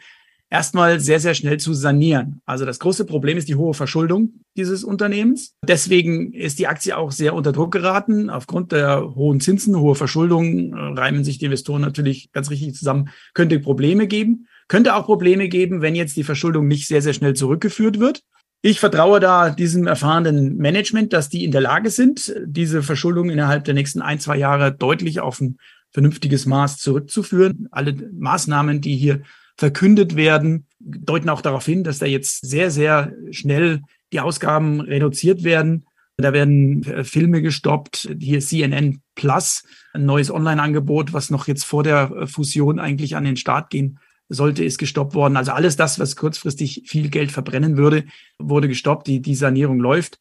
erstmal 0.53 0.99
sehr, 0.99 1.19
sehr 1.19 1.33
schnell 1.33 1.59
zu 1.59 1.73
sanieren. 1.73 2.41
Also 2.45 2.63
das 2.63 2.77
große 2.77 3.05
Problem 3.05 3.39
ist 3.39 3.49
die 3.49 3.55
hohe 3.55 3.73
Verschuldung 3.73 4.33
dieses 4.55 4.83
Unternehmens. 4.83 5.55
Deswegen 5.67 6.31
ist 6.31 6.59
die 6.59 6.67
Aktie 6.67 6.95
auch 6.95 7.11
sehr 7.11 7.33
unter 7.33 7.51
Druck 7.51 7.71
geraten. 7.71 8.29
Aufgrund 8.29 8.71
der 8.71 9.15
hohen 9.15 9.39
Zinsen, 9.39 9.79
hohe 9.79 9.95
Verschuldung 9.95 10.73
äh, 10.73 10.99
reimen 10.99 11.23
sich 11.23 11.39
die 11.39 11.45
Investoren 11.45 11.81
natürlich 11.81 12.31
ganz 12.33 12.51
richtig 12.51 12.75
zusammen. 12.75 13.09
Könnte 13.33 13.59
Probleme 13.59 14.05
geben. 14.05 14.47
Könnte 14.67 14.95
auch 14.95 15.05
Probleme 15.05 15.49
geben, 15.49 15.81
wenn 15.81 15.95
jetzt 15.95 16.15
die 16.15 16.23
Verschuldung 16.23 16.67
nicht 16.67 16.87
sehr, 16.87 17.01
sehr 17.01 17.13
schnell 17.13 17.33
zurückgeführt 17.33 17.99
wird. 17.99 18.21
Ich 18.65 18.79
vertraue 18.79 19.19
da 19.19 19.49
diesem 19.49 19.87
erfahrenen 19.87 20.55
Management, 20.55 21.11
dass 21.11 21.27
die 21.27 21.43
in 21.43 21.51
der 21.51 21.59
Lage 21.59 21.89
sind, 21.89 22.33
diese 22.45 22.81
Verschuldung 22.81 23.29
innerhalb 23.29 23.65
der 23.65 23.73
nächsten 23.73 24.01
ein, 24.01 24.21
zwei 24.21 24.37
Jahre 24.37 24.71
deutlich 24.71 25.19
auf 25.19 25.41
ein 25.41 25.57
vernünftiges 25.91 26.45
Maß 26.45 26.77
zurückzuführen. 26.77 27.67
Alle 27.71 27.93
Maßnahmen, 27.93 28.79
die 28.79 28.95
hier 28.95 29.23
verkündet 29.57 30.15
werden, 30.15 30.65
deuten 30.79 31.27
auch 31.27 31.41
darauf 31.41 31.65
hin, 31.65 31.83
dass 31.83 31.99
da 31.99 32.05
jetzt 32.05 32.47
sehr, 32.47 32.71
sehr 32.71 33.11
schnell 33.31 33.81
die 34.13 34.21
Ausgaben 34.21 34.79
reduziert 34.79 35.43
werden. 35.43 35.85
Da 36.15 36.31
werden 36.31 36.83
äh, 36.83 37.03
Filme 37.03 37.41
gestoppt. 37.41 38.15
Hier 38.17 38.39
CNN 38.39 39.01
Plus, 39.15 39.63
ein 39.91 40.05
neues 40.05 40.31
Online-Angebot, 40.31 41.11
was 41.11 41.31
noch 41.31 41.49
jetzt 41.49 41.65
vor 41.65 41.83
der 41.83 42.11
äh, 42.11 42.27
Fusion 42.27 42.79
eigentlich 42.79 43.17
an 43.17 43.25
den 43.25 43.35
Start 43.35 43.71
gehen 43.71 43.99
sollte, 44.29 44.63
ist 44.63 44.77
gestoppt 44.77 45.13
worden. 45.13 45.37
Also 45.37 45.51
alles 45.51 45.75
das, 45.75 45.99
was 45.99 46.15
kurzfristig 46.15 46.83
viel 46.85 47.09
Geld 47.09 47.31
verbrennen 47.31 47.77
würde, 47.77 48.05
wurde 48.37 48.67
gestoppt. 48.67 49.07
Die, 49.07 49.21
die 49.21 49.35
Sanierung 49.35 49.79
läuft. 49.79 50.19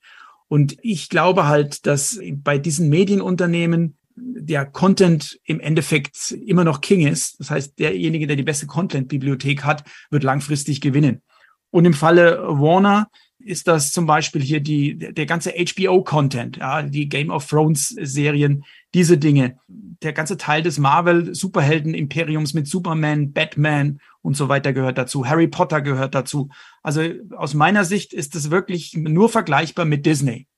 Und 0.48 0.76
ich 0.82 1.08
glaube 1.08 1.46
halt, 1.46 1.86
dass 1.86 2.20
bei 2.32 2.58
diesen 2.58 2.88
Medienunternehmen 2.88 3.96
der 4.16 4.66
Content 4.66 5.40
im 5.44 5.60
Endeffekt 5.60 6.32
immer 6.32 6.64
noch 6.64 6.80
King 6.80 7.06
ist. 7.06 7.40
Das 7.40 7.50
heißt, 7.50 7.78
derjenige, 7.78 8.26
der 8.26 8.36
die 8.36 8.42
beste 8.42 8.66
Content-Bibliothek 8.66 9.64
hat, 9.64 9.84
wird 10.10 10.24
langfristig 10.24 10.80
gewinnen. 10.80 11.22
Und 11.70 11.86
im 11.86 11.94
Falle 11.94 12.42
Warner 12.46 13.08
ist 13.38 13.66
das 13.66 13.92
zum 13.92 14.06
Beispiel 14.06 14.42
hier 14.42 14.60
die, 14.60 14.96
der 14.96 15.26
ganze 15.26 15.52
HBO-Content, 15.52 16.58
ja, 16.58 16.82
die 16.82 17.08
Game 17.08 17.30
of 17.30 17.46
Thrones-Serien, 17.46 18.64
diese 18.94 19.18
Dinge, 19.18 19.58
der 19.68 20.12
ganze 20.12 20.36
Teil 20.36 20.62
des 20.62 20.78
Marvel-Superhelden-Imperiums 20.78 22.54
mit 22.54 22.66
Superman, 22.66 23.32
Batman 23.32 24.00
und 24.20 24.36
so 24.36 24.48
weiter 24.48 24.72
gehört 24.72 24.98
dazu. 24.98 25.26
Harry 25.26 25.48
Potter 25.48 25.80
gehört 25.80 26.14
dazu. 26.14 26.50
Also 26.82 27.02
aus 27.36 27.54
meiner 27.54 27.84
Sicht 27.84 28.12
ist 28.12 28.34
es 28.34 28.50
wirklich 28.50 28.94
nur 28.94 29.28
vergleichbar 29.28 29.84
mit 29.84 30.04
Disney. 30.04 30.48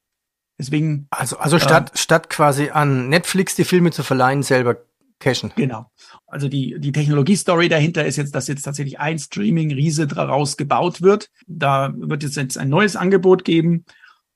Deswegen. 0.59 1.09
Also, 1.11 1.37
also 1.39 1.59
statt, 1.59 1.93
äh, 1.95 1.99
statt 1.99 2.31
quasi 2.31 2.71
an 2.71 3.09
Netflix 3.09 3.55
die 3.55 3.65
Filme 3.65 3.91
zu 3.91 4.03
verleihen, 4.03 4.43
selber 4.43 4.77
cashen. 5.19 5.53
Genau. 5.57 5.91
Also 6.27 6.49
die, 6.49 6.77
die 6.79 6.93
Technologie-Story 6.93 7.69
dahinter 7.69 8.05
ist 8.05 8.17
jetzt, 8.17 8.35
dass 8.35 8.49
jetzt 8.49 8.63
tatsächlich 8.63 8.99
ein 8.99 9.19
Streaming-Riese 9.19 10.07
daraus 10.07 10.57
gebaut 10.57 11.03
wird. 11.03 11.31
Da 11.47 11.93
wird 11.97 12.23
jetzt, 12.23 12.37
jetzt 12.37 12.59
ein 12.59 12.69
neues 12.69 12.97
Angebot 12.97 13.45
geben, 13.45 13.85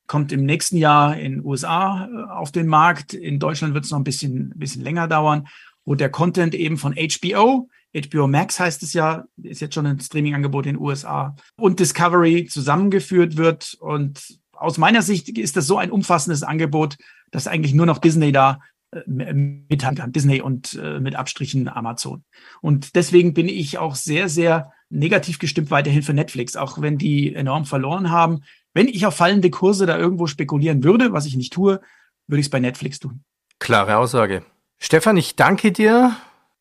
kommt 0.08 0.32
im 0.32 0.44
nächsten 0.44 0.76
Jahr 0.76 1.16
in 1.16 1.44
USA 1.44 2.08
äh, 2.10 2.32
auf 2.32 2.50
den 2.50 2.66
Markt. 2.66 3.14
In 3.14 3.38
Deutschland 3.38 3.74
wird 3.74 3.84
es 3.84 3.92
noch 3.92 3.98
ein 3.98 4.04
bisschen, 4.04 4.52
bisschen 4.56 4.82
länger 4.82 5.06
dauern, 5.06 5.46
wo 5.84 5.94
der 5.94 6.10
Content 6.10 6.54
eben 6.54 6.76
von 6.76 6.94
HBO, 6.94 7.68
HBO 7.94 8.26
Max 8.26 8.60
heißt 8.60 8.82
es 8.82 8.92
ja, 8.92 9.24
ist 9.42 9.60
jetzt 9.60 9.74
schon 9.74 9.86
ein 9.86 10.00
Streaming-Angebot 10.00 10.66
in 10.66 10.74
den 10.74 10.82
USA, 10.82 11.34
und 11.56 11.80
Discovery 11.80 12.46
zusammengeführt 12.46 13.36
wird. 13.36 13.76
Und 13.80 14.38
aus 14.52 14.78
meiner 14.78 15.02
Sicht 15.02 15.28
ist 15.38 15.56
das 15.56 15.66
so 15.66 15.78
ein 15.78 15.90
umfassendes 15.90 16.42
Angebot, 16.42 16.96
dass 17.30 17.46
eigentlich 17.46 17.74
nur 17.74 17.86
noch 17.86 17.98
Disney 17.98 18.32
da 18.32 18.60
äh, 18.92 19.00
mithalten 19.06 19.98
kann. 19.98 20.12
Disney 20.12 20.40
und 20.40 20.74
äh, 20.74 21.00
mit 21.00 21.14
Abstrichen 21.14 21.68
Amazon. 21.68 22.24
Und 22.60 22.94
deswegen 22.94 23.32
bin 23.34 23.48
ich 23.48 23.78
auch 23.78 23.94
sehr, 23.94 24.28
sehr 24.28 24.72
negativ 24.90 25.38
gestimmt 25.38 25.70
weiterhin 25.70 26.02
für 26.02 26.14
Netflix, 26.14 26.56
auch 26.56 26.80
wenn 26.80 26.98
die 26.98 27.34
enorm 27.34 27.64
verloren 27.64 28.10
haben. 28.10 28.40
Wenn 28.78 28.86
ich 28.86 29.04
auf 29.06 29.16
fallende 29.16 29.50
Kurse 29.50 29.86
da 29.86 29.98
irgendwo 29.98 30.28
spekulieren 30.28 30.84
würde, 30.84 31.12
was 31.12 31.26
ich 31.26 31.34
nicht 31.34 31.52
tue, 31.52 31.80
würde 32.28 32.38
ich 32.38 32.46
es 32.46 32.50
bei 32.50 32.60
Netflix 32.60 33.00
tun. 33.00 33.24
Klare 33.58 33.96
Aussage. 33.96 34.44
Stefan, 34.78 35.16
ich 35.16 35.34
danke 35.34 35.72
dir. 35.72 36.14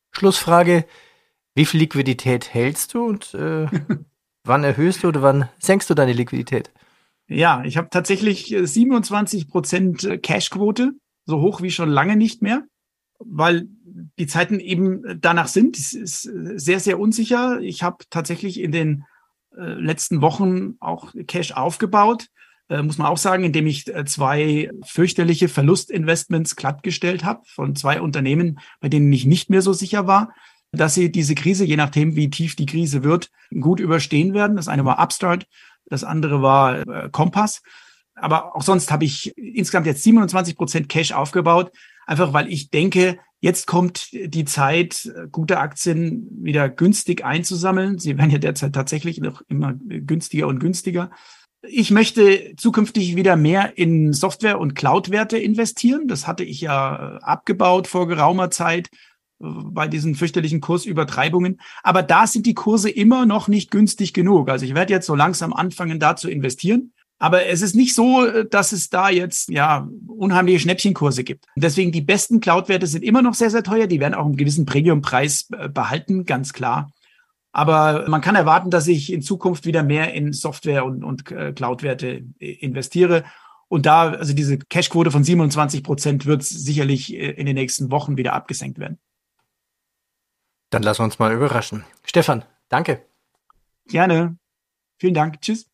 Schlussfrage. 0.10 0.86
Wie 1.54 1.66
viel 1.66 1.80
Liquidität 1.80 2.52
hältst 2.52 2.96
du 2.96 3.06
und 3.06 3.36
äh, 3.36 3.68
wann 4.44 4.64
erhöhst 4.64 5.04
du 5.04 5.10
oder 5.10 5.22
wann 5.22 5.48
senkst 5.60 5.92
du 5.92 5.94
deine 5.94 6.14
Liquidität? 6.14 6.72
Ja, 7.28 7.64
ich 7.64 7.78
habe 7.78 7.90
tatsächlich 7.92 8.48
27 8.64 9.44
äh, 9.44 9.46
Prozent 9.46 10.04
äh, 10.04 10.18
Cashquote, 10.18 10.94
so 11.28 11.40
hoch 11.42 11.62
wie 11.62 11.70
schon 11.70 11.90
lange 11.90 12.16
nicht 12.16 12.42
mehr, 12.42 12.64
weil 13.20 13.68
die 14.18 14.26
Zeiten 14.26 14.60
eben 14.60 15.20
danach 15.22 15.50
sind. 15.50 15.78
Es 15.78 15.94
ist 15.94 16.24
sehr, 16.24 16.80
sehr 16.80 17.00
unsicher. 17.00 17.60
Ich 17.62 17.84
habe 17.84 18.06
tatsächlich 18.10 18.60
in 18.60 18.72
den 18.72 19.02
äh, 19.02 19.17
letzten 19.62 20.22
Wochen 20.22 20.76
auch 20.80 21.14
Cash 21.28 21.52
aufgebaut, 21.54 22.28
äh, 22.70 22.82
muss 22.82 22.98
man 22.98 23.08
auch 23.08 23.18
sagen, 23.18 23.44
indem 23.44 23.68
ich 23.68 23.88
äh, 23.94 24.06
zwei 24.06 24.70
fürchterliche 24.86 25.50
Verlustinvestments 25.50 26.56
glattgestellt 26.56 27.24
habe 27.24 27.42
von 27.46 27.76
zwei 27.76 28.02
Unternehmen, 28.02 28.60
bei 28.80 28.90
denen 28.90 29.12
ich 29.12 29.26
nicht 29.26 29.50
mehr 29.50 29.62
so 29.62 29.74
sicher 29.74 30.08
war, 30.08 30.34
dass 30.72 30.94
sie 30.94 31.12
diese 31.12 31.34
Krise, 31.34 31.66
je 31.66 31.78
nachdem, 31.78 32.16
wie 32.16 32.30
tief 32.30 32.56
die 32.56 32.66
Krise 32.66 33.04
wird, 33.04 33.30
gut 33.60 33.80
überstehen 33.80 34.34
werden. 34.34 34.58
Das 34.58 34.68
eine 34.68 34.84
war 34.86 35.00
Upstart 35.00 35.48
das 35.90 36.04
andere 36.04 36.42
war 36.42 36.88
äh, 36.88 37.10
Kompass. 37.10 37.62
Aber 38.16 38.56
auch 38.56 38.62
sonst 38.62 38.92
habe 38.92 39.06
ich 39.06 39.38
insgesamt 39.38 39.86
jetzt 39.86 40.04
27 40.04 40.58
Prozent 40.58 40.90
Cash 40.90 41.12
aufgebaut, 41.12 41.72
einfach 42.08 42.34
weil 42.34 42.52
ich 42.52 42.72
denke, 42.72 43.20
jetzt 43.40 43.68
kommt 43.68 44.10
die 44.12 44.46
Zeit, 44.46 45.12
gute 45.32 45.60
Aktien 45.60 46.28
wieder 46.42 46.70
günstig 46.70 47.24
einzusammeln. 47.24 48.00
Sie 48.00 48.18
werden 48.18 48.32
ja 48.32 48.40
derzeit 48.40 48.74
tatsächlich 48.74 49.20
noch 49.20 49.44
immer 49.48 49.76
günstiger 49.76 50.48
und 50.48 50.60
günstiger. 50.60 51.12
Ich 51.62 51.92
möchte 51.92 52.54
zukünftig 52.56 53.16
wieder 53.16 53.36
mehr 53.36 53.78
in 53.78 54.14
Software- 54.14 54.60
und 54.60 54.74
Cloud-Werte 54.74 55.38
investieren. 55.38 56.08
Das 56.08 56.26
hatte 56.26 56.44
ich 56.44 56.62
ja 56.62 57.18
abgebaut 57.18 57.88
vor 57.88 58.08
geraumer 58.08 58.50
Zeit 58.50 58.90
bei 59.40 59.88
diesen 59.88 60.16
fürchterlichen 60.16 60.62
Kursübertreibungen. 60.62 61.60
Aber 61.84 62.02
da 62.02 62.26
sind 62.26 62.46
die 62.46 62.56
Kurse 62.56 62.90
immer 62.90 63.26
noch 63.26 63.48
nicht 63.48 63.70
günstig 63.70 64.14
genug. 64.14 64.50
Also 64.50 64.66
ich 64.66 64.74
werde 64.74 64.94
jetzt 64.94 65.06
so 65.06 65.14
langsam 65.14 65.54
anfangen, 65.54 66.00
da 66.00 66.16
zu 66.16 66.30
investieren. 66.30 66.94
Aber 67.20 67.48
es 67.48 67.62
ist 67.62 67.76
nicht 67.76 67.96
so, 67.96 68.44
dass 68.44 68.72
es 68.72 68.90
da 68.90 69.10
jetzt 69.10 69.50
ja 69.50 69.88
unheimliche 70.08 70.60
Schnäppchenkurse 70.60 71.24
gibt. 71.24 71.46
Deswegen 71.56 71.92
die 71.92 72.02
besten 72.02 72.40
Cloud-Werte 72.40 72.86
sind 72.86 73.04
immer 73.04 73.24
noch 73.24 73.34
sehr, 73.34 73.50
sehr 73.50 73.64
teuer. 73.64 73.88
Die 73.88 74.00
werden 74.00 74.14
auch 74.14 74.26
einen 74.26 74.38
gewissen 74.38 74.66
Premium-Preis 74.66 75.50
äh, 75.58 75.68
behalten, 75.68 76.26
ganz 76.26 76.54
klar. 76.54 76.92
Aber 77.52 78.08
man 78.08 78.22
kann 78.22 78.36
erwarten, 78.36 78.70
dass 78.70 78.88
ich 78.88 79.12
in 79.12 79.24
Zukunft 79.24 79.66
wieder 79.66 79.82
mehr 79.82 80.14
in 80.14 80.32
Software 80.32 80.86
und, 80.86 81.04
und 81.04 81.32
äh, 81.32 81.54
Cloud-Werte 81.54 82.24
äh, 82.40 82.52
investiere. 82.52 83.24
Und 83.68 83.88
da, 83.88 84.12
also 84.12 84.34
diese 84.34 84.60
Cashquote 84.60 85.10
von 85.10 85.24
27 85.24 85.84
Prozent 85.84 86.26
wird 86.26 86.44
sicherlich 86.44 87.14
in 87.14 87.46
den 87.46 87.56
nächsten 87.56 87.92
Wochen 87.92 88.16
wieder 88.16 88.32
abgesenkt 88.32 88.80
werden. 88.80 88.98
Dann 90.70 90.84
lassen 90.84 91.00
wir 91.00 91.06
uns 91.06 91.20
mal 91.20 91.34
überraschen. 91.34 91.84
Stefan, 92.06 92.46
danke. 92.70 93.06
Gerne. 93.88 94.38
Vielen 95.00 95.14
Dank. 95.14 95.42
Tschüss. 95.42 95.68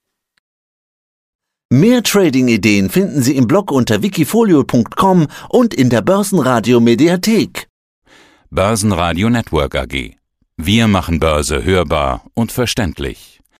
Mehr 1.73 2.03
Trading-Ideen 2.03 2.91
finden 2.91 3.23
Sie 3.23 3.35
im 3.35 3.47
Blog 3.47 3.71
unter 3.71 4.03
wikifolio.com 4.03 5.27
und 5.49 5.73
in 5.73 5.89
der 5.89 6.03
Börsenradio 6.03 6.79
Mediathek. 6.79 7.67
Börsenradio 8.51 9.27
Network 9.31 9.73
AG. 9.73 10.11
Wir 10.55 10.87
machen 10.87 11.19
Börse 11.19 11.63
hörbar 11.63 12.25
und 12.35 12.51
verständlich. 12.51 13.32